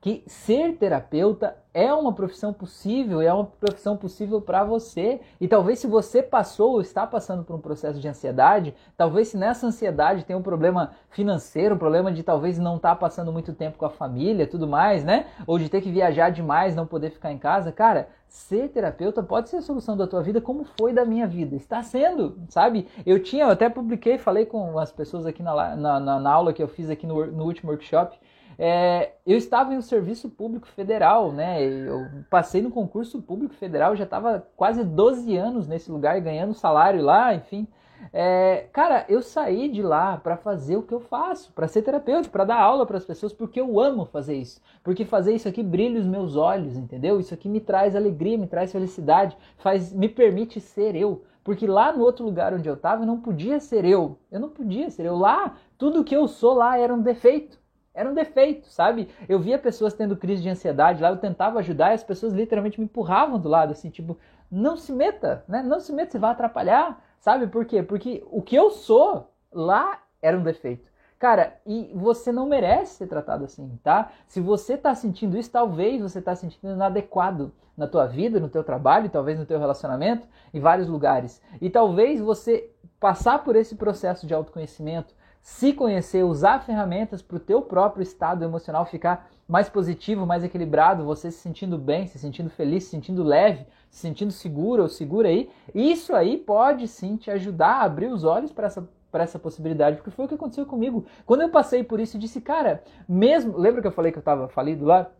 [0.00, 5.20] que ser terapeuta é uma profissão possível, é uma profissão possível para você.
[5.40, 9.36] E talvez se você passou ou está passando por um processo de ansiedade, talvez se
[9.36, 13.52] nessa ansiedade tem um problema financeiro, um problema de talvez não estar tá passando muito
[13.52, 15.26] tempo com a família, tudo mais, né?
[15.46, 19.48] Ou de ter que viajar demais, não poder ficar em casa, cara, ser terapeuta pode
[19.48, 21.56] ser a solução da tua vida, como foi da minha vida.
[21.56, 22.86] Está sendo, sabe?
[23.04, 26.62] Eu tinha, eu até publiquei, falei com as pessoas aqui na, na, na aula que
[26.62, 28.16] eu fiz aqui no, no último workshop
[28.58, 31.62] é, eu estava em um serviço público federal, né?
[31.62, 37.00] Eu passei no concurso público federal, já estava quase 12 anos nesse lugar, ganhando salário
[37.00, 37.68] lá, enfim.
[38.12, 42.28] É, cara, eu saí de lá para fazer o que eu faço, para ser terapeuta,
[42.28, 44.60] para dar aula para as pessoas, porque eu amo fazer isso.
[44.82, 47.20] Porque fazer isso aqui brilha os meus olhos, entendeu?
[47.20, 51.22] Isso aqui me traz alegria, me traz felicidade, faz, me permite ser eu.
[51.44, 54.18] Porque lá no outro lugar onde eu estava, eu não podia ser eu.
[54.30, 55.16] Eu não podia ser eu.
[55.16, 57.58] Lá, tudo que eu sou lá era um defeito.
[57.98, 59.08] Era um defeito, sabe?
[59.28, 62.78] Eu via pessoas tendo crise de ansiedade lá, eu tentava ajudar e as pessoas literalmente
[62.78, 64.16] me empurravam do lado, assim, tipo,
[64.48, 65.64] não se meta, né?
[65.64, 67.48] Não se meta, você vai atrapalhar, sabe?
[67.48, 67.82] Por quê?
[67.82, 70.88] Porque o que eu sou lá era um defeito.
[71.18, 74.12] Cara, e você não merece ser tratado assim, tá?
[74.28, 78.62] Se você tá sentindo isso, talvez você tá sentindo inadequado na tua vida, no teu
[78.62, 81.42] trabalho, talvez no teu relacionamento, em vários lugares.
[81.60, 87.40] E talvez você passar por esse processo de autoconhecimento, se conhecer, usar ferramentas para o
[87.40, 92.50] teu próprio estado emocional ficar mais positivo, mais equilibrado, você se sentindo bem, se sentindo
[92.50, 97.30] feliz, se sentindo leve, se sentindo seguro ou segura aí, isso aí pode sim te
[97.30, 100.66] ajudar a abrir os olhos para essa para essa possibilidade, porque foi o que aconteceu
[100.66, 101.06] comigo.
[101.24, 104.20] Quando eu passei por isso, eu disse, cara, mesmo, lembra que eu falei que eu
[104.20, 105.10] estava falido lá?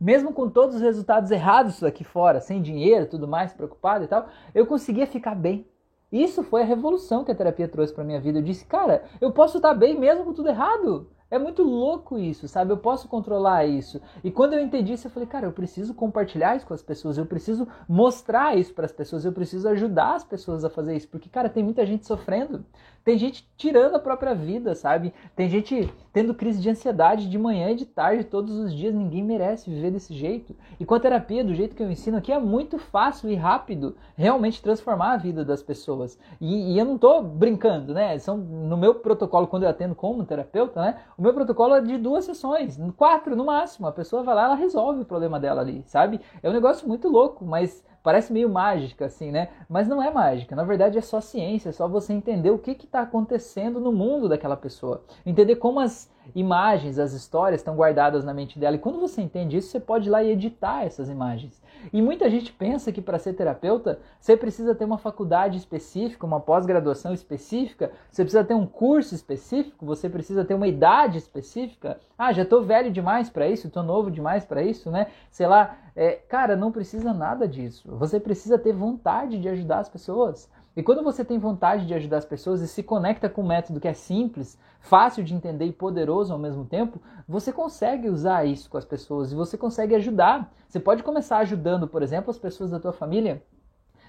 [0.00, 4.28] Mesmo com todos os resultados errados aqui fora, sem dinheiro, tudo mais, preocupado e tal,
[4.54, 5.66] eu conseguia ficar bem.
[6.10, 8.38] Isso foi a revolução que a terapia trouxe para minha vida.
[8.38, 11.08] Eu disse, cara, eu posso estar bem mesmo com tudo errado.
[11.28, 12.72] É muito louco isso, sabe?
[12.72, 14.00] Eu posso controlar isso.
[14.22, 17.18] E quando eu entendi isso, eu falei, cara, eu preciso compartilhar isso com as pessoas,
[17.18, 21.08] eu preciso mostrar isso para as pessoas, eu preciso ajudar as pessoas a fazer isso,
[21.08, 22.64] porque, cara, tem muita gente sofrendo.
[23.06, 25.14] Tem gente tirando a própria vida, sabe?
[25.36, 28.92] Tem gente tendo crise de ansiedade de manhã e de tarde todos os dias.
[28.92, 30.56] Ninguém merece viver desse jeito.
[30.80, 33.96] E com a terapia, do jeito que eu ensino aqui, é muito fácil e rápido
[34.16, 36.18] realmente transformar a vida das pessoas.
[36.40, 38.18] E, e eu não tô brincando, né?
[38.18, 40.98] São, no meu protocolo, quando eu atendo como terapeuta, né?
[41.16, 43.86] O meu protocolo é de duas sessões, quatro no máximo.
[43.86, 46.20] A pessoa vai lá, ela resolve o problema dela ali, sabe?
[46.42, 49.48] É um negócio muito louco, mas Parece meio mágica, assim, né?
[49.68, 50.54] Mas não é mágica.
[50.54, 54.28] Na verdade, é só ciência, é só você entender o que está acontecendo no mundo
[54.28, 55.02] daquela pessoa.
[55.26, 58.76] Entender como as imagens, as histórias estão guardadas na mente dela.
[58.76, 61.62] E quando você entende isso, você pode ir lá e editar essas imagens.
[61.92, 66.40] E muita gente pensa que para ser terapeuta, você precisa ter uma faculdade específica, uma
[66.40, 72.00] pós-graduação específica, você precisa ter um curso específico, você precisa ter uma idade específica.
[72.18, 75.08] Ah, já estou velho demais para isso, estou novo demais para isso, né?
[75.30, 77.88] Sei lá, é, cara, não precisa nada disso.
[77.96, 80.50] Você precisa ter vontade de ajudar as pessoas.
[80.76, 83.80] E quando você tem vontade de ajudar as pessoas e se conecta com um método
[83.80, 88.68] que é simples, fácil de entender e poderoso ao mesmo tempo, você consegue usar isso
[88.68, 90.52] com as pessoas e você consegue ajudar.
[90.68, 93.42] Você pode começar ajudando, por exemplo, as pessoas da tua família.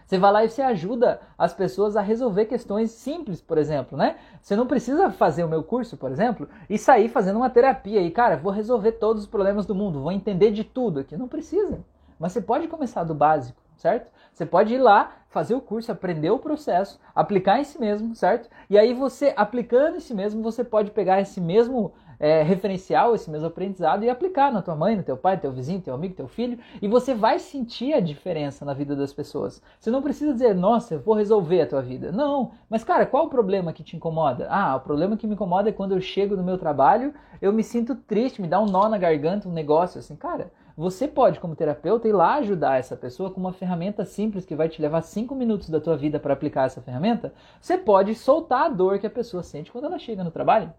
[0.05, 4.17] Você vai lá e você ajuda as pessoas a resolver questões simples, por exemplo, né?
[4.41, 8.11] Você não precisa fazer o meu curso, por exemplo, e sair fazendo uma terapia e,
[8.11, 11.15] cara, vou resolver todos os problemas do mundo, vou entender de tudo aqui.
[11.15, 11.79] Não precisa.
[12.19, 14.11] Mas você pode começar do básico, certo?
[14.33, 18.49] Você pode ir lá, fazer o curso, aprender o processo, aplicar em si mesmo, certo?
[18.69, 23.29] E aí você, aplicando em si mesmo, você pode pegar esse mesmo é, referencial, esse
[23.29, 26.15] mesmo aprendizado e aplicar na tua mãe, no teu pai, no teu vizinho, teu amigo,
[26.15, 29.61] teu filho, e você vai sentir a diferença na vida das pessoas.
[29.79, 32.11] Você não precisa dizer, nossa, eu vou resolver a tua vida.
[32.11, 34.47] Não, mas cara, qual o problema que te incomoda?
[34.49, 37.63] Ah, o problema que me incomoda é quando eu chego no meu trabalho, eu me
[37.63, 41.55] sinto triste, me dá um nó na garganta, um negócio assim, cara você pode, como
[41.55, 45.33] terapeuta, ir lá ajudar essa pessoa com uma ferramenta simples que vai te levar 5
[45.33, 47.33] minutos da tua vida para aplicar essa ferramenta.
[47.59, 50.71] Você pode soltar a dor que a pessoa sente quando ela chega no trabalho.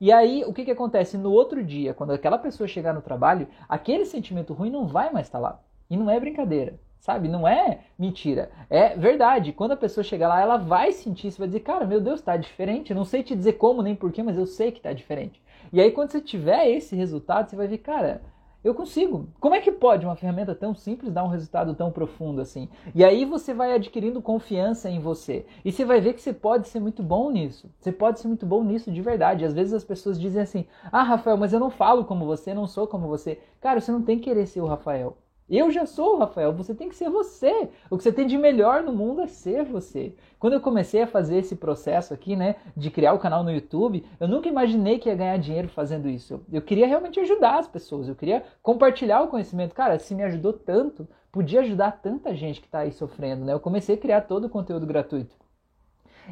[0.00, 1.16] E aí, o que, que acontece?
[1.16, 5.28] No outro dia, quando aquela pessoa chegar no trabalho, aquele sentimento ruim não vai mais
[5.28, 5.60] estar lá.
[5.88, 7.28] E não é brincadeira, sabe?
[7.28, 8.50] Não é mentira.
[8.68, 9.52] É verdade.
[9.52, 12.36] Quando a pessoa chegar lá, ela vai sentir isso, vai dizer, cara, meu Deus, tá
[12.36, 12.90] diferente.
[12.90, 15.40] Eu não sei te dizer como nem porquê, mas eu sei que tá diferente.
[15.72, 18.20] E aí, quando você tiver esse resultado, você vai ver, cara,
[18.64, 19.28] eu consigo.
[19.38, 22.68] Como é que pode uma ferramenta tão simples dar um resultado tão profundo assim?
[22.94, 25.44] E aí você vai adquirindo confiança em você.
[25.62, 27.70] E você vai ver que você pode ser muito bom nisso.
[27.78, 29.44] Você pode ser muito bom nisso de verdade.
[29.44, 32.66] Às vezes as pessoas dizem assim: Ah, Rafael, mas eu não falo como você, não
[32.66, 33.38] sou como você.
[33.60, 35.16] Cara, você não tem que querer ser o Rafael.
[35.48, 37.68] Eu já sou o Rafael, você tem que ser você.
[37.90, 40.14] O que você tem de melhor no mundo é ser você.
[40.38, 44.02] Quando eu comecei a fazer esse processo aqui, né, de criar o canal no YouTube,
[44.18, 46.40] eu nunca imaginei que ia ganhar dinheiro fazendo isso.
[46.50, 49.74] Eu queria realmente ajudar as pessoas, eu queria compartilhar o conhecimento.
[49.74, 53.52] Cara, se me ajudou tanto, podia ajudar tanta gente que está aí sofrendo, né?
[53.52, 55.43] Eu comecei a criar todo o conteúdo gratuito.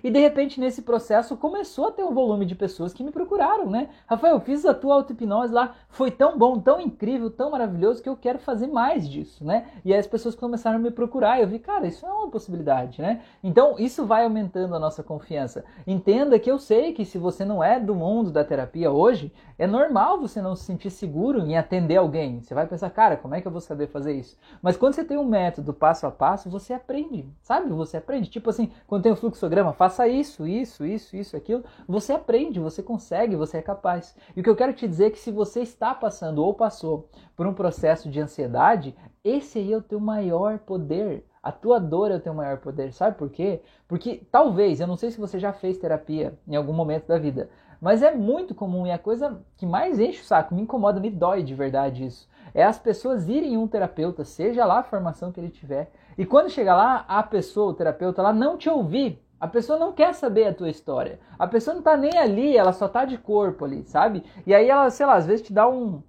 [0.02, 3.70] E de repente, nesse processo, começou a ter um volume de pessoas que me procuraram,
[3.70, 3.88] né?
[4.06, 8.08] Rafael, eu fiz a tua auto-hipnose lá, foi tão bom, tão incrível, tão maravilhoso que
[8.08, 9.66] eu quero fazer mais disso, né?
[9.84, 12.28] E aí as pessoas começaram a me procurar e eu vi, cara, isso é uma
[12.28, 13.22] possibilidade, né?
[13.42, 15.64] Então, isso vai aumentando a nossa confiança.
[15.86, 19.66] Entenda que eu sei que se você não é do mundo da terapia hoje, é
[19.66, 22.40] normal você não se sentir seguro em atender alguém.
[22.40, 24.36] Você vai pensar, cara, como é que eu vou saber fazer isso?
[24.60, 27.68] Mas quando você tem um método passo a passo, você aprende, sabe?
[27.70, 28.30] Você aprende.
[28.30, 31.64] Tipo assim, quando tem um fluxograma, faça isso, isso, isso, isso, aquilo.
[31.88, 34.14] Você aprende, você consegue, você é capaz.
[34.36, 37.08] E o que eu quero te dizer é que se você está passando ou passou
[37.34, 41.26] por um processo de ansiedade, esse aí é o teu maior poder.
[41.42, 42.92] A tua dor é o teu maior poder.
[42.92, 43.60] Sabe por quê?
[43.88, 47.50] Porque talvez, eu não sei se você já fez terapia em algum momento da vida,
[47.80, 51.10] mas é muito comum e a coisa que mais enche o saco, me incomoda, me
[51.10, 52.30] dói de verdade isso.
[52.54, 56.24] É as pessoas irem em um terapeuta, seja lá a formação que ele tiver, e
[56.24, 60.14] quando chega lá, a pessoa, o terapeuta, ela não te ouvir a pessoa não quer
[60.14, 61.18] saber a tua história.
[61.36, 64.22] A pessoa não tá nem ali, ela só tá de corpo ali, sabe?
[64.46, 66.00] E aí ela, sei lá, às vezes te dá um,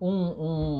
[0.00, 0.08] um,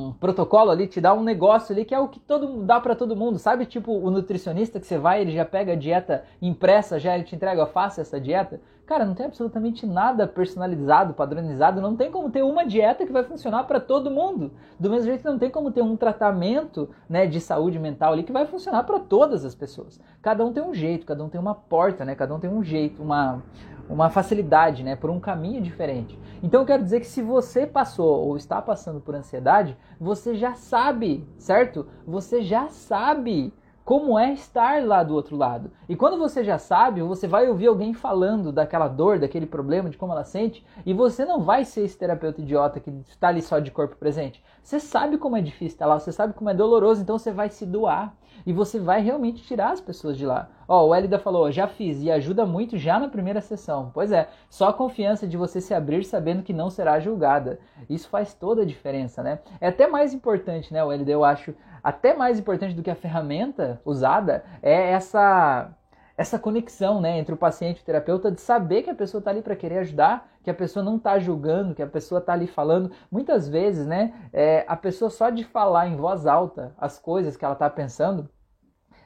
[0.09, 2.93] um, protocolo ali, te dá um negócio ali que é o que todo dá para
[2.93, 3.65] todo mundo, sabe?
[3.65, 7.37] Tipo o nutricionista que você vai, ele já pega a dieta impressa, já ele te
[7.37, 8.59] entrega, faça essa dieta.
[8.91, 13.23] Cara, não tem absolutamente nada personalizado, padronizado, não tem como ter uma dieta que vai
[13.23, 14.51] funcionar para todo mundo.
[14.77, 18.33] Do mesmo jeito não tem como ter um tratamento, né, de saúde mental ali que
[18.33, 19.97] vai funcionar para todas as pessoas.
[20.21, 22.15] Cada um tem um jeito, cada um tem uma porta, né?
[22.15, 23.41] Cada um tem um jeito, uma
[23.89, 26.19] uma facilidade, né, por um caminho diferente.
[26.43, 30.53] Então eu quero dizer que se você passou ou está passando por ansiedade, você já
[30.53, 31.87] sabe, certo?
[32.05, 33.53] Você já sabe
[33.91, 35.69] como é estar lá do outro lado.
[35.89, 39.97] E quando você já sabe, você vai ouvir alguém falando daquela dor, daquele problema, de
[39.97, 43.59] como ela sente, e você não vai ser esse terapeuta idiota que está ali só
[43.59, 44.41] de corpo presente.
[44.63, 47.49] Você sabe como é difícil estar lá, você sabe como é doloroso, então você vai
[47.49, 50.49] se doar e você vai realmente tirar as pessoas de lá.
[50.67, 53.91] Ó, o Elida falou, já fiz e ajuda muito já na primeira sessão.
[53.93, 57.59] Pois é, só a confiança de você se abrir sabendo que não será julgada.
[57.89, 59.39] Isso faz toda a diferença, né?
[59.59, 62.95] É até mais importante, né, o Elida, eu acho, até mais importante do que a
[62.95, 65.71] ferramenta usada é essa
[66.17, 69.31] essa conexão né, entre o paciente e o terapeuta de saber que a pessoa está
[69.31, 72.45] ali para querer ajudar, que a pessoa não está julgando, que a pessoa está ali
[72.45, 72.91] falando.
[73.09, 77.43] Muitas vezes, né, é, a pessoa só de falar em voz alta as coisas que
[77.43, 78.29] ela está pensando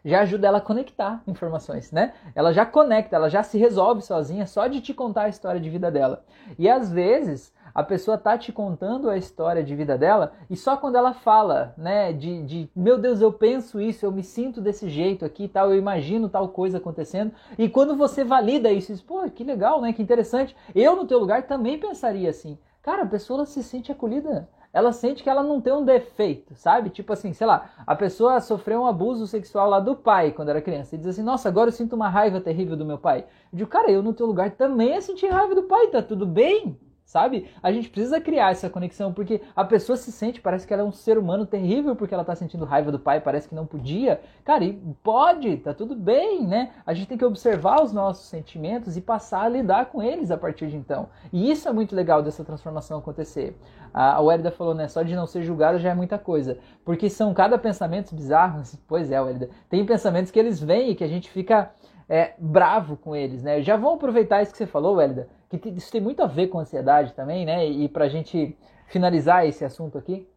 [0.05, 2.13] já ajuda ela a conectar informações, né?
[2.35, 5.69] Ela já conecta, ela já se resolve sozinha só de te contar a história de
[5.69, 6.23] vida dela.
[6.57, 10.77] E às vezes a pessoa tá te contando a história de vida dela e só
[10.77, 14.87] quando ela fala, né, de, de meu Deus, eu penso isso, eu me sinto desse
[14.89, 19.29] jeito aqui tal, eu imagino tal coisa acontecendo, e quando você valida isso, diz, pô,
[19.29, 22.57] que legal, né, que interessante, eu no teu lugar também pensaria assim.
[22.81, 26.89] Cara, a pessoa se sente acolhida, ela sente que ela não tem um defeito, sabe?
[26.89, 30.61] Tipo assim, sei lá, a pessoa sofreu um abuso sexual lá do pai quando era
[30.61, 33.19] criança e diz assim: Nossa, agora eu sinto uma raiva terrível do meu pai.
[33.53, 36.25] Eu digo, cara, eu no teu lugar também ia sentir raiva do pai, tá tudo
[36.25, 36.77] bem?
[37.05, 37.49] sabe?
[37.61, 40.85] A gente precisa criar essa conexão porque a pessoa se sente, parece que ela é
[40.85, 44.19] um ser humano terrível porque ela tá sentindo raiva do pai, parece que não podia.
[44.43, 46.71] Cara, e pode, tá tudo bem, né?
[46.85, 50.37] A gente tem que observar os nossos sentimentos e passar a lidar com eles a
[50.37, 51.07] partir de então.
[51.31, 53.55] E isso é muito legal dessa transformação acontecer.
[53.97, 54.89] A Wérida falou, né?
[54.89, 56.57] Só de não ser julgado já é muita coisa.
[56.83, 58.61] Porque são cada pensamento bizarro.
[58.85, 59.49] Pois é, Wérida.
[59.69, 61.71] Tem pensamentos que eles vêm e que a gente fica
[62.09, 63.61] é, bravo com eles, né?
[63.61, 66.59] Já vão aproveitar isso que você falou, Wélida, que isso tem muito a ver com
[66.59, 67.65] ansiedade também, né?
[67.65, 70.27] E para a gente finalizar esse assunto aqui,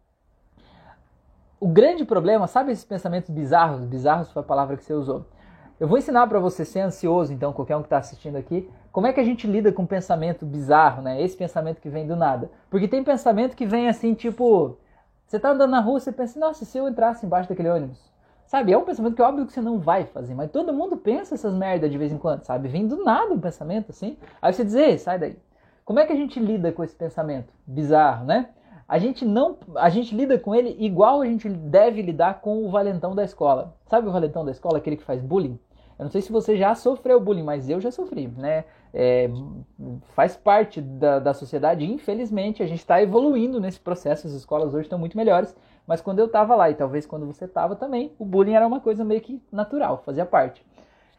[1.59, 3.81] o grande problema, sabe esses pensamentos bizarros?
[3.81, 5.27] Bizarros foi a palavra que você usou.
[5.81, 9.07] Eu vou ensinar para você ser ansioso, então, qualquer um que está assistindo aqui, como
[9.07, 11.23] é que a gente lida com um pensamento bizarro, né?
[11.23, 12.51] Esse pensamento que vem do nada.
[12.71, 14.77] Porque tem pensamento que vem assim, tipo,
[15.27, 18.09] você tá andando na rua, você pensa, nossa, se eu entrasse embaixo daquele ônibus,
[18.49, 20.97] Sabe, é um pensamento que é óbvio que você não vai fazer, mas todo mundo
[20.97, 22.67] pensa essas merdas de vez em quando, sabe?
[22.67, 24.17] Vem do nada um pensamento assim.
[24.41, 25.39] Aí você diz, ei, sai daí.
[25.85, 27.53] Como é que a gente lida com esse pensamento?
[27.67, 28.49] Bizarro, né?
[28.89, 32.71] A gente não, a gente lida com ele igual a gente deve lidar com o
[32.71, 33.75] valentão da escola.
[33.87, 35.59] Sabe o valentão da escola, aquele que faz bullying?
[35.99, 38.65] Eu não sei se você já sofreu bullying, mas eu já sofri, né?
[38.95, 39.29] É,
[40.15, 44.85] faz parte da, da sociedade, infelizmente, a gente está evoluindo nesse processo, as escolas hoje
[44.85, 45.55] estão muito melhores,
[45.87, 48.81] mas quando eu estava lá, e talvez quando você estava também, o bullying era uma
[48.81, 50.65] coisa meio que natural, fazia parte.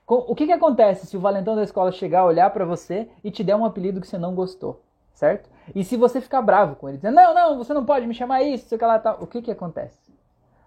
[0.08, 3.44] O que, que acontece se o valentão da escola chegar, olhar para você e te
[3.44, 4.82] der um apelido que você não gostou,
[5.14, 5.48] certo?
[5.76, 8.42] E se você ficar bravo com ele, dizendo, não, não, você não pode me chamar
[8.42, 10.00] isso, sei lá, tal, o que que acontece?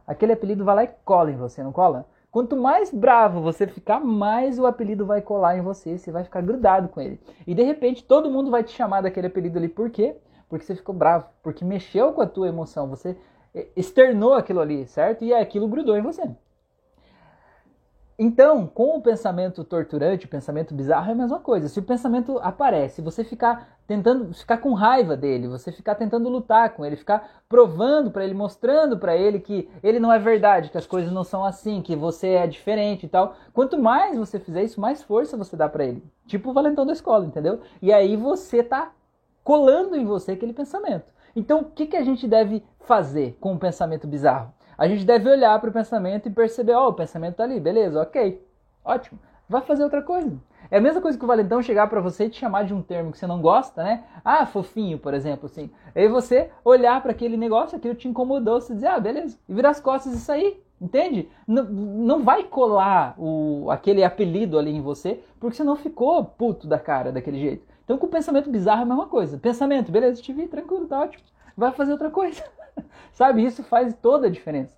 [0.06, 2.06] Aquele apelido vai lá e cola em você, não cola?
[2.32, 6.40] Quanto mais bravo você ficar, mais o apelido vai colar em você, você vai ficar
[6.40, 7.20] grudado com ele.
[7.46, 10.16] E de repente todo mundo vai te chamar daquele apelido ali, por quê?
[10.48, 13.18] Porque você ficou bravo, porque mexeu com a tua emoção, você
[13.76, 15.22] externou aquilo ali, certo?
[15.26, 16.22] E aquilo grudou em você.
[18.18, 21.68] Então, com o pensamento torturante, o pensamento bizarro é a mesma coisa.
[21.68, 26.74] Se o pensamento aparece, você ficar tentando, ficar com raiva dele, você ficar tentando lutar
[26.74, 30.78] com ele, ficar provando para ele, mostrando para ele que ele não é verdade, que
[30.78, 33.34] as coisas não são assim, que você é diferente e tal.
[33.52, 36.04] Quanto mais você fizer isso, mais força você dá para ele.
[36.26, 37.60] Tipo o valentão da escola, entendeu?
[37.80, 38.92] E aí você tá
[39.42, 41.12] colando em você aquele pensamento.
[41.34, 44.52] Então, o que, que a gente deve fazer com um pensamento bizarro?
[44.76, 47.60] A gente deve olhar para o pensamento e perceber, ó, oh, o pensamento tá ali,
[47.60, 48.44] beleza, ok,
[48.84, 49.18] ótimo.
[49.48, 50.38] Vai fazer outra coisa.
[50.70, 52.80] É a mesma coisa que o valentão chegar para você e te chamar de um
[52.80, 54.04] termo que você não gosta, né?
[54.24, 55.70] Ah, fofinho, por exemplo, assim.
[55.94, 59.70] Aí você olhar para aquele negócio, aquilo te incomodou, você dizer, ah, beleza, e virar
[59.70, 61.28] as costas e sair, entende?
[61.46, 66.66] Não, não vai colar o, aquele apelido ali em você, porque você não ficou puto
[66.66, 67.66] da cara daquele jeito.
[67.84, 69.36] Então, com o pensamento bizarro é a mesma coisa.
[69.36, 71.22] Pensamento, beleza, te vi, tranquilo, tá ótimo.
[71.54, 72.42] Vai fazer outra coisa.
[73.12, 74.76] Sabe, isso faz toda a diferença.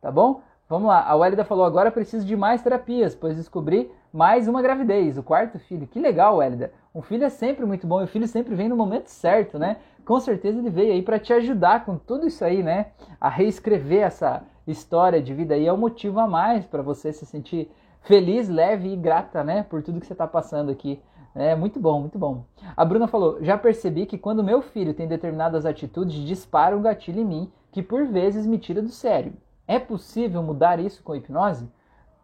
[0.00, 0.42] Tá bom?
[0.68, 1.04] Vamos lá.
[1.04, 5.58] A Wélida falou, agora preciso de mais terapias, pois descobri mais uma gravidez, o quarto
[5.58, 5.86] filho.
[5.86, 6.72] Que legal, Wélida.
[6.94, 9.78] Um filho é sempre muito bom e o filho sempre vem no momento certo, né?
[10.04, 12.86] Com certeza ele veio aí para te ajudar com tudo isso aí, né?
[13.20, 17.26] A reescrever essa história de vida aí é um motivo a mais para você se
[17.26, 17.70] sentir
[18.02, 19.62] feliz, leve e grata, né?
[19.62, 21.00] Por tudo que você está passando aqui
[21.34, 22.44] é muito bom, muito bom.
[22.76, 27.20] A Bruna falou: já percebi que quando meu filho tem determinadas atitudes, dispara um gatilho
[27.20, 29.32] em mim que por vezes me tira do sério.
[29.66, 31.68] É possível mudar isso com hipnose?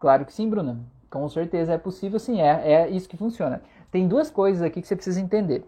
[0.01, 0.81] Claro que sim, Bruna.
[1.09, 2.41] Com certeza é possível, sim.
[2.41, 3.63] É, é isso que funciona.
[3.91, 5.65] Tem duas coisas aqui que você precisa entender.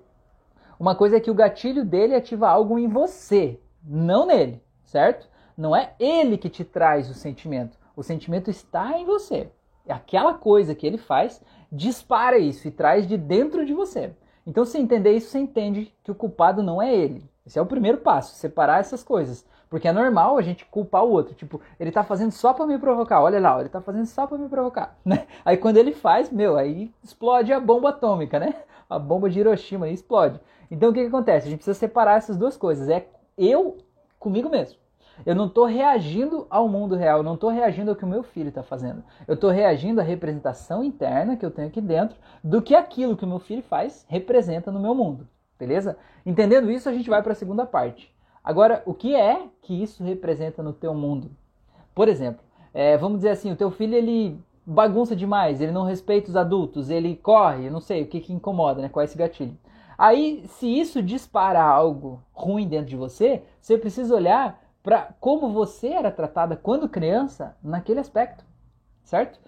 [0.78, 5.28] Uma coisa é que o gatilho dele ativa algo em você, não nele, certo?
[5.56, 7.76] Não é ele que te traz o sentimento.
[7.96, 9.50] O sentimento está em você.
[9.88, 14.12] Aquela coisa que ele faz dispara isso e traz de dentro de você.
[14.46, 17.22] Então, se entender isso, você entende que o culpado não é ele.
[17.46, 19.44] Esse é o primeiro passo, separar essas coisas.
[19.68, 21.34] Porque é normal a gente culpar o outro.
[21.34, 23.20] Tipo, ele tá fazendo só para me provocar.
[23.20, 24.96] Olha lá, ele tá fazendo só para me provocar.
[25.04, 25.26] Né?
[25.44, 28.54] Aí quando ele faz, meu, aí explode a bomba atômica, né?
[28.88, 30.40] A bomba de Hiroshima aí explode.
[30.70, 31.46] Então o que, que acontece?
[31.46, 32.88] A gente precisa separar essas duas coisas.
[32.88, 33.78] É eu
[34.18, 34.78] comigo mesmo.
[35.26, 38.22] Eu não estou reagindo ao mundo real, eu não estou reagindo ao que o meu
[38.22, 39.02] filho está fazendo.
[39.26, 43.24] Eu estou reagindo à representação interna que eu tenho aqui dentro do que aquilo que
[43.24, 45.28] o meu filho faz representa no meu mundo.
[45.58, 45.96] Beleza?
[46.24, 48.14] Entendendo isso, a gente vai para a segunda parte.
[48.42, 51.30] Agora, o que é que isso representa no teu mundo?
[51.94, 56.30] Por exemplo, é, vamos dizer assim, o teu filho ele bagunça demais, ele não respeita
[56.30, 58.88] os adultos, ele corre, não sei o que, que incomoda, né?
[58.88, 59.56] Qual é esse gatilho?
[59.96, 65.88] Aí, se isso dispara algo ruim dentro de você, você precisa olhar para como você
[65.88, 68.42] era tratada quando criança naquele aspecto,
[69.02, 69.38] certo?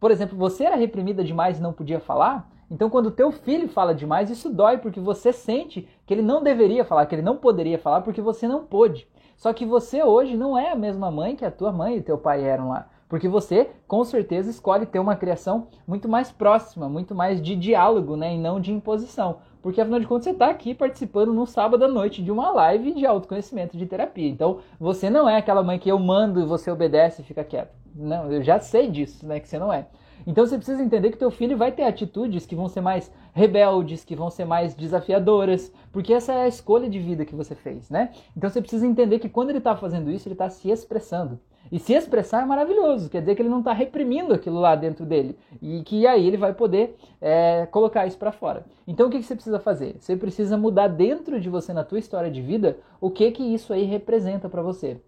[0.00, 3.94] Por exemplo, você era reprimida demais e não podia falar, então quando teu filho fala
[3.94, 7.78] demais, isso dói porque você sente que ele não deveria falar, que ele não poderia
[7.78, 9.06] falar porque você não pôde.
[9.36, 12.18] Só que você hoje não é a mesma mãe que a tua mãe e teu
[12.18, 12.88] pai eram lá.
[13.08, 18.16] Porque você, com certeza, escolhe ter uma criação muito mais próxima, muito mais de diálogo,
[18.16, 18.34] né?
[18.34, 19.38] E não de imposição.
[19.68, 22.94] Porque afinal de contas você está aqui participando no sábado à noite de uma live
[22.94, 24.26] de autoconhecimento de terapia.
[24.26, 27.76] Então você não é aquela mãe que eu mando e você obedece e fica quieto.
[27.94, 29.38] Não, eu já sei disso, né?
[29.38, 29.86] Que você não é.
[30.26, 34.04] Então você precisa entender que teu filho vai ter atitudes que vão ser mais rebeldes,
[34.04, 37.88] que vão ser mais desafiadoras, porque essa é a escolha de vida que você fez,
[37.88, 38.10] né?
[38.36, 41.40] Então você precisa entender que quando ele está fazendo isso, ele está se expressando.
[41.70, 45.04] E se expressar é maravilhoso, quer dizer que ele não está reprimindo aquilo lá dentro
[45.04, 45.36] dele.
[45.60, 48.64] E que aí ele vai poder é, colocar isso para fora.
[48.86, 49.96] Então o que, que, você precisa fazer?
[50.00, 53.72] Você precisa mudar dentro de você, na tua história de vida, o que que isso
[53.72, 55.00] aí representa para você.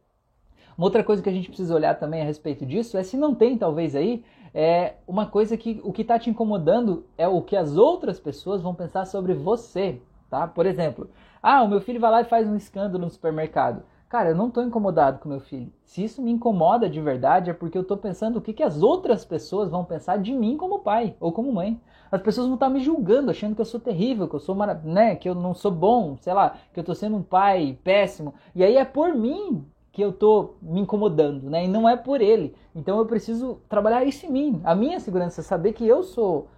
[0.76, 3.35] Uma outra coisa que a gente precisa olhar também a respeito disso é se não
[3.35, 4.22] tem, talvez, aí,
[4.55, 8.61] é uma coisa que o que está te incomodando é o que as outras pessoas
[8.61, 10.47] vão pensar sobre você, tá?
[10.47, 11.11] Por exemplo,
[11.43, 13.83] ah, o meu filho vai lá e faz um escândalo no supermercado.
[14.11, 15.73] Cara, eu não estou incomodado com meu filho.
[15.85, 18.83] Se isso me incomoda de verdade, é porque eu estou pensando o que, que as
[18.83, 21.81] outras pessoas vão pensar de mim como pai ou como mãe.
[22.11, 25.15] As pessoas vão estar me julgando, achando que eu sou terrível, que eu sou né,
[25.15, 28.35] que eu não sou bom, sei lá, que eu estou sendo um pai péssimo.
[28.53, 31.64] E aí é por mim que eu estou me incomodando, né?
[31.64, 32.55] E não é por ele.
[32.74, 34.61] Então eu preciso trabalhar isso em mim.
[34.64, 36.49] A minha segurança saber que eu sou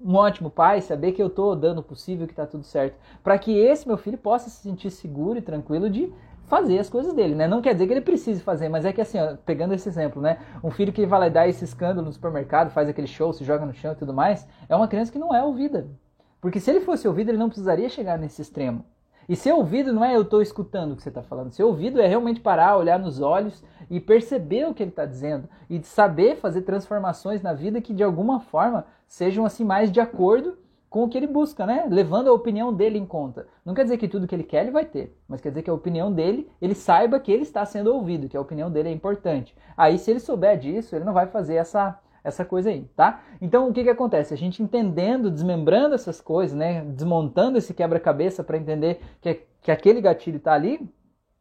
[0.00, 3.38] um ótimo pai, saber que eu estou dando o possível, que está tudo certo, para
[3.38, 6.12] que esse meu filho possa se sentir seguro e tranquilo de
[6.44, 7.46] fazer as coisas dele, né?
[7.46, 10.20] Não quer dizer que ele precise fazer, mas é que assim, ó, pegando esse exemplo,
[10.20, 10.38] né?
[10.62, 13.64] Um filho que vai lá dar esse escândalo no supermercado, faz aquele show, se joga
[13.64, 15.88] no chão e tudo mais, é uma criança que não é ouvida.
[16.40, 18.84] Porque se ele fosse ouvido, ele não precisaria chegar nesse extremo.
[19.30, 21.52] E ser ouvido não é eu estou escutando o que você está falando.
[21.52, 25.48] Ser ouvido é realmente parar, olhar nos olhos e perceber o que ele está dizendo.
[25.70, 30.58] E saber fazer transformações na vida que de alguma forma sejam assim mais de acordo
[30.88, 31.86] com o que ele busca, né?
[31.88, 33.46] Levando a opinião dele em conta.
[33.64, 35.70] Não quer dizer que tudo que ele quer ele vai ter, mas quer dizer que
[35.70, 38.92] a opinião dele, ele saiba que ele está sendo ouvido, que a opinião dele é
[38.92, 39.54] importante.
[39.76, 43.22] Aí, se ele souber disso, ele não vai fazer essa, essa coisa aí, tá?
[43.40, 44.34] Então, o que, que acontece?
[44.34, 46.82] A gente entendendo, desmembrando essas coisas, né?
[46.82, 50.76] Desmontando esse quebra-cabeça para entender que, que aquele gatilho está ali,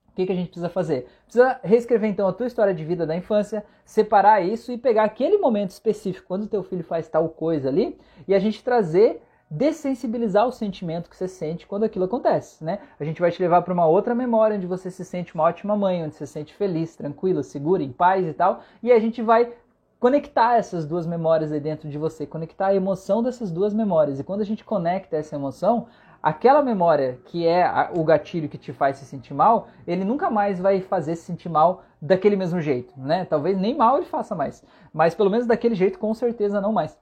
[0.09, 1.07] o que, que a gente precisa fazer?
[1.23, 5.38] Precisa reescrever então a tua história de vida da infância, separar isso e pegar aquele
[5.38, 10.45] momento específico, quando o teu filho faz tal coisa ali, e a gente trazer dessensibilizar
[10.45, 12.80] o sentimento que você sente quando aquilo acontece, né?
[12.99, 15.75] A gente vai te levar para uma outra memória onde você se sente uma ótima
[15.75, 19.21] mãe, onde você se sente feliz, tranquila, segura, em paz e tal, e a gente
[19.21, 19.51] vai
[19.99, 24.19] conectar essas duas memórias aí dentro de você, conectar a emoção dessas duas memórias.
[24.19, 25.87] E quando a gente conecta essa emoção,
[26.23, 30.59] aquela memória que é o gatilho que te faz se sentir mal, ele nunca mais
[30.59, 33.25] vai fazer se sentir mal daquele mesmo jeito, né?
[33.25, 36.97] Talvez nem mal ele faça mais, mas pelo menos daquele jeito com certeza não mais.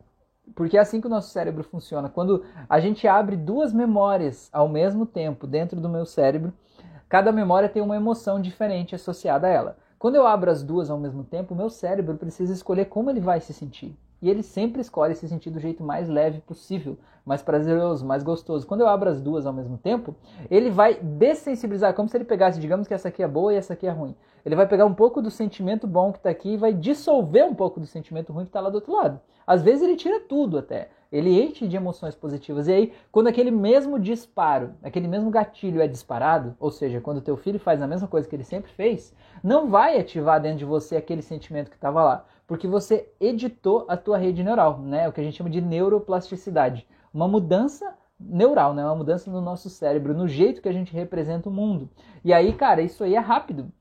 [0.56, 2.10] Porque é assim que o nosso cérebro funciona.
[2.10, 6.54] Quando a gente abre duas memórias ao mesmo tempo dentro do meu cérebro,
[7.08, 9.78] cada memória tem uma emoção diferente associada a ela.
[10.00, 13.20] Quando eu abro as duas ao mesmo tempo, o meu cérebro precisa escolher como ele
[13.20, 13.98] vai se sentir.
[14.22, 18.66] E ele sempre escolhe se sentir do jeito mais leve possível, mais prazeroso, mais gostoso.
[18.66, 20.16] Quando eu abro as duas ao mesmo tempo,
[20.52, 23.74] ele vai dessensibilizar, como se ele pegasse, digamos que essa aqui é boa e essa
[23.74, 24.16] aqui é ruim.
[24.46, 27.56] Ele vai pegar um pouco do sentimento bom que está aqui e vai dissolver um
[27.56, 29.20] pouco do sentimento ruim que está lá do outro lado.
[29.46, 30.90] Às vezes ele tira tudo até.
[31.12, 32.68] Ele enche de emoções positivas.
[32.68, 37.38] E aí, quando aquele mesmo disparo, aquele mesmo gatilho é disparado, ou seja, quando teu
[37.38, 40.98] filho faz a mesma coisa que ele sempre fez, não vai ativar dentro de você
[40.98, 45.08] aquele sentimento que estava lá, porque você editou a tua rede neural, né?
[45.08, 48.84] O que a gente chama de neuroplasticidade, uma mudança neural, né?
[48.84, 51.90] Uma mudança no nosso cérebro, no jeito que a gente representa o mundo.
[52.24, 53.72] E aí, cara, isso aí é rápido.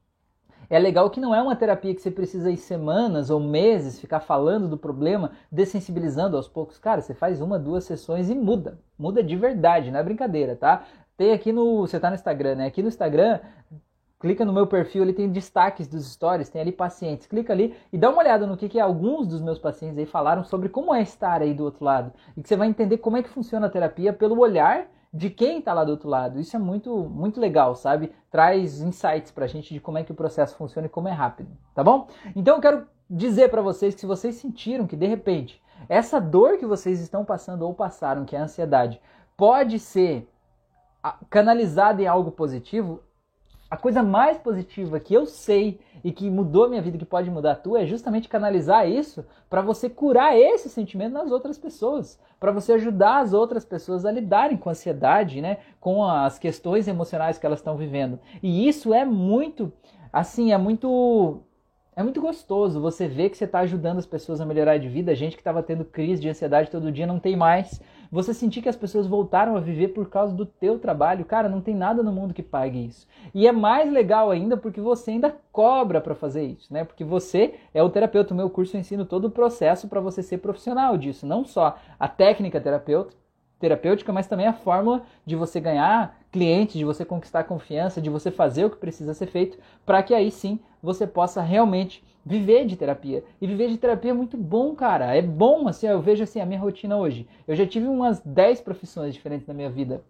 [0.68, 4.20] É legal que não é uma terapia que você precisa ir semanas ou meses ficar
[4.20, 6.78] falando do problema, dessensibilizando aos poucos.
[6.78, 8.78] Cara, você faz uma, duas sessões e muda.
[8.98, 10.84] Muda de verdade, não é brincadeira, tá?
[11.16, 11.82] Tem aqui no.
[11.82, 12.66] Você tá no Instagram, né?
[12.66, 13.40] Aqui no Instagram,
[14.18, 17.26] clica no meu perfil, ele tem destaques dos stories, tem ali pacientes.
[17.26, 20.44] Clica ali e dá uma olhada no que, que alguns dos meus pacientes aí falaram
[20.44, 22.12] sobre como é estar aí do outro lado.
[22.36, 25.58] E que você vai entender como é que funciona a terapia pelo olhar de quem
[25.58, 26.38] está lá do outro lado.
[26.38, 28.12] Isso é muito, muito legal, sabe?
[28.30, 31.12] Traz insights para a gente de como é que o processo funciona e como é
[31.12, 32.08] rápido, tá bom?
[32.34, 36.58] Então eu quero dizer para vocês que se vocês sentiram que de repente essa dor
[36.58, 39.00] que vocês estão passando ou passaram, que é a ansiedade,
[39.36, 40.28] pode ser
[41.30, 43.00] canalizada em algo positivo,
[43.70, 47.30] a coisa mais positiva que eu sei e que mudou a minha vida, que pode
[47.30, 52.18] mudar a tua, é justamente canalizar isso para você curar esse sentimento nas outras pessoas,
[52.38, 56.86] para você ajudar as outras pessoas a lidarem com a ansiedade, né, com as questões
[56.86, 58.20] emocionais que elas estão vivendo.
[58.42, 59.72] E isso é muito,
[60.12, 61.42] assim, é muito
[61.96, 65.14] é muito gostoso você ver que você está ajudando as pessoas a melhorar de vida.
[65.14, 67.80] Gente que estava tendo crise de ansiedade todo dia não tem mais.
[68.10, 71.60] Você sentir que as pessoas voltaram a viver por causa do teu trabalho, cara, não
[71.60, 73.06] tem nada no mundo que pague isso.
[73.34, 76.84] E é mais legal ainda porque você ainda cobra para fazer isso, né?
[76.84, 80.22] Porque você é o terapeuta, o meu curso eu ensino todo o processo para você
[80.22, 83.14] ser profissional disso, não só a técnica terapeuta,
[83.58, 88.30] terapêutica, mas também a fórmula de você ganhar clientes, de você conquistar confiança, de você
[88.30, 92.76] fazer o que precisa ser feito, para que aí sim você possa realmente viver de
[92.76, 93.24] terapia.
[93.40, 95.14] E viver de terapia é muito bom, cara.
[95.16, 97.26] É bom, assim, eu vejo assim a minha rotina hoje.
[97.46, 100.02] Eu já tive umas 10 profissões diferentes na minha vida.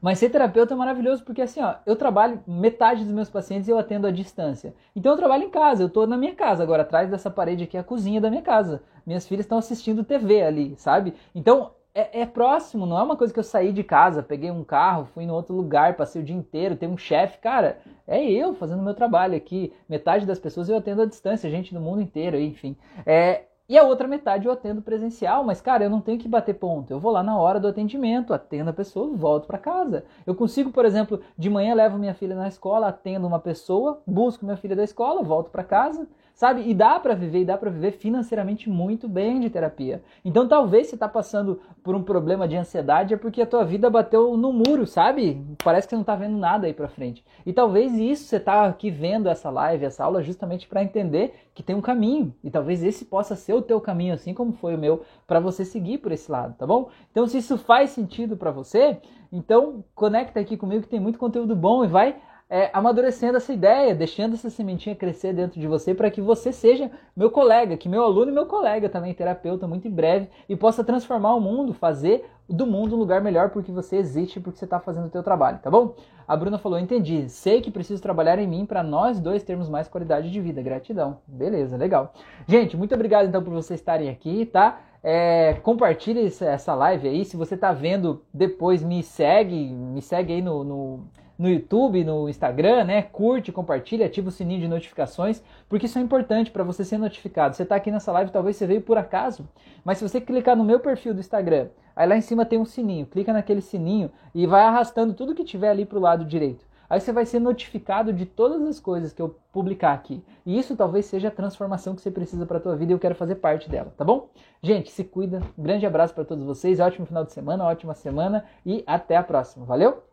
[0.00, 3.78] Mas ser terapeuta é maravilhoso porque assim, ó, eu trabalho, metade dos meus pacientes eu
[3.78, 4.74] atendo à distância.
[4.96, 7.76] Então eu trabalho em casa, eu estou na minha casa, agora atrás dessa parede aqui
[7.76, 8.82] é a cozinha da minha casa.
[9.04, 11.12] Minhas filhas estão assistindo TV ali, sabe?
[11.34, 14.62] Então é, é, próximo, não é uma coisa que eu saí de casa, peguei um
[14.62, 18.54] carro, fui em outro lugar, passei o dia inteiro, tem um chefe, cara, é eu
[18.54, 19.72] fazendo meu trabalho aqui.
[19.88, 22.76] Metade das pessoas eu atendo à distância, gente do mundo inteiro, enfim.
[23.04, 26.54] É, e a outra metade eu atendo presencial, mas cara, eu não tenho que bater
[26.54, 26.92] ponto.
[26.92, 30.04] Eu vou lá na hora do atendimento, atendo a pessoa, volto para casa.
[30.26, 34.44] Eu consigo, por exemplo, de manhã levo minha filha na escola, atendo uma pessoa, busco
[34.44, 36.06] minha filha da escola, volto para casa
[36.40, 36.66] sabe?
[36.66, 40.02] E dá para viver, e dá para viver financeiramente muito bem de terapia.
[40.24, 43.90] Então talvez você está passando por um problema de ansiedade é porque a tua vida
[43.90, 45.44] bateu no muro, sabe?
[45.62, 47.22] Parece que você não está vendo nada aí para frente.
[47.44, 51.62] E talvez isso você está aqui vendo essa live, essa aula justamente para entender que
[51.62, 52.34] tem um caminho.
[52.42, 55.62] E talvez esse possa ser o teu caminho, assim como foi o meu, para você
[55.62, 56.88] seguir por esse lado, tá bom?
[57.10, 58.96] Então se isso faz sentido para você,
[59.30, 62.16] então conecta aqui comigo que tem muito conteúdo bom e vai
[62.50, 66.90] é, amadurecendo essa ideia, deixando essa sementinha crescer dentro de você para que você seja
[67.16, 70.82] meu colega, que meu aluno e meu colega também, terapeuta, muito em breve, e possa
[70.82, 74.80] transformar o mundo, fazer do mundo um lugar melhor porque você existe, porque você está
[74.80, 75.94] fazendo o teu trabalho, tá bom?
[76.26, 79.86] A Bruna falou, entendi, sei que preciso trabalhar em mim para nós dois termos mais
[79.86, 81.18] qualidade de vida, gratidão.
[81.28, 82.12] Beleza, legal.
[82.48, 84.80] Gente, muito obrigado então por vocês estarem aqui, tá?
[85.02, 90.42] É, compartilhe essa live aí, se você está vendo depois, me segue, me segue aí
[90.42, 91.04] no, no
[91.40, 93.00] no YouTube, no Instagram, né?
[93.00, 97.56] Curte, compartilha, ativa o sininho de notificações, porque isso é importante para você ser notificado.
[97.56, 99.48] Você está aqui nessa live, talvez você veio por acaso,
[99.82, 102.66] mas se você clicar no meu perfil do Instagram, aí lá em cima tem um
[102.66, 106.68] sininho, clica naquele sininho e vai arrastando tudo que tiver ali para o lado direito.
[106.90, 110.22] Aí você vai ser notificado de todas as coisas que eu publicar aqui.
[110.44, 112.98] E isso talvez seja a transformação que você precisa para a tua vida e eu
[112.98, 114.28] quero fazer parte dela, tá bom?
[114.62, 115.40] Gente, se cuida.
[115.56, 116.80] Um grande abraço para todos vocês.
[116.80, 119.64] Ótimo final de semana, ótima semana e até a próxima.
[119.64, 120.09] Valeu?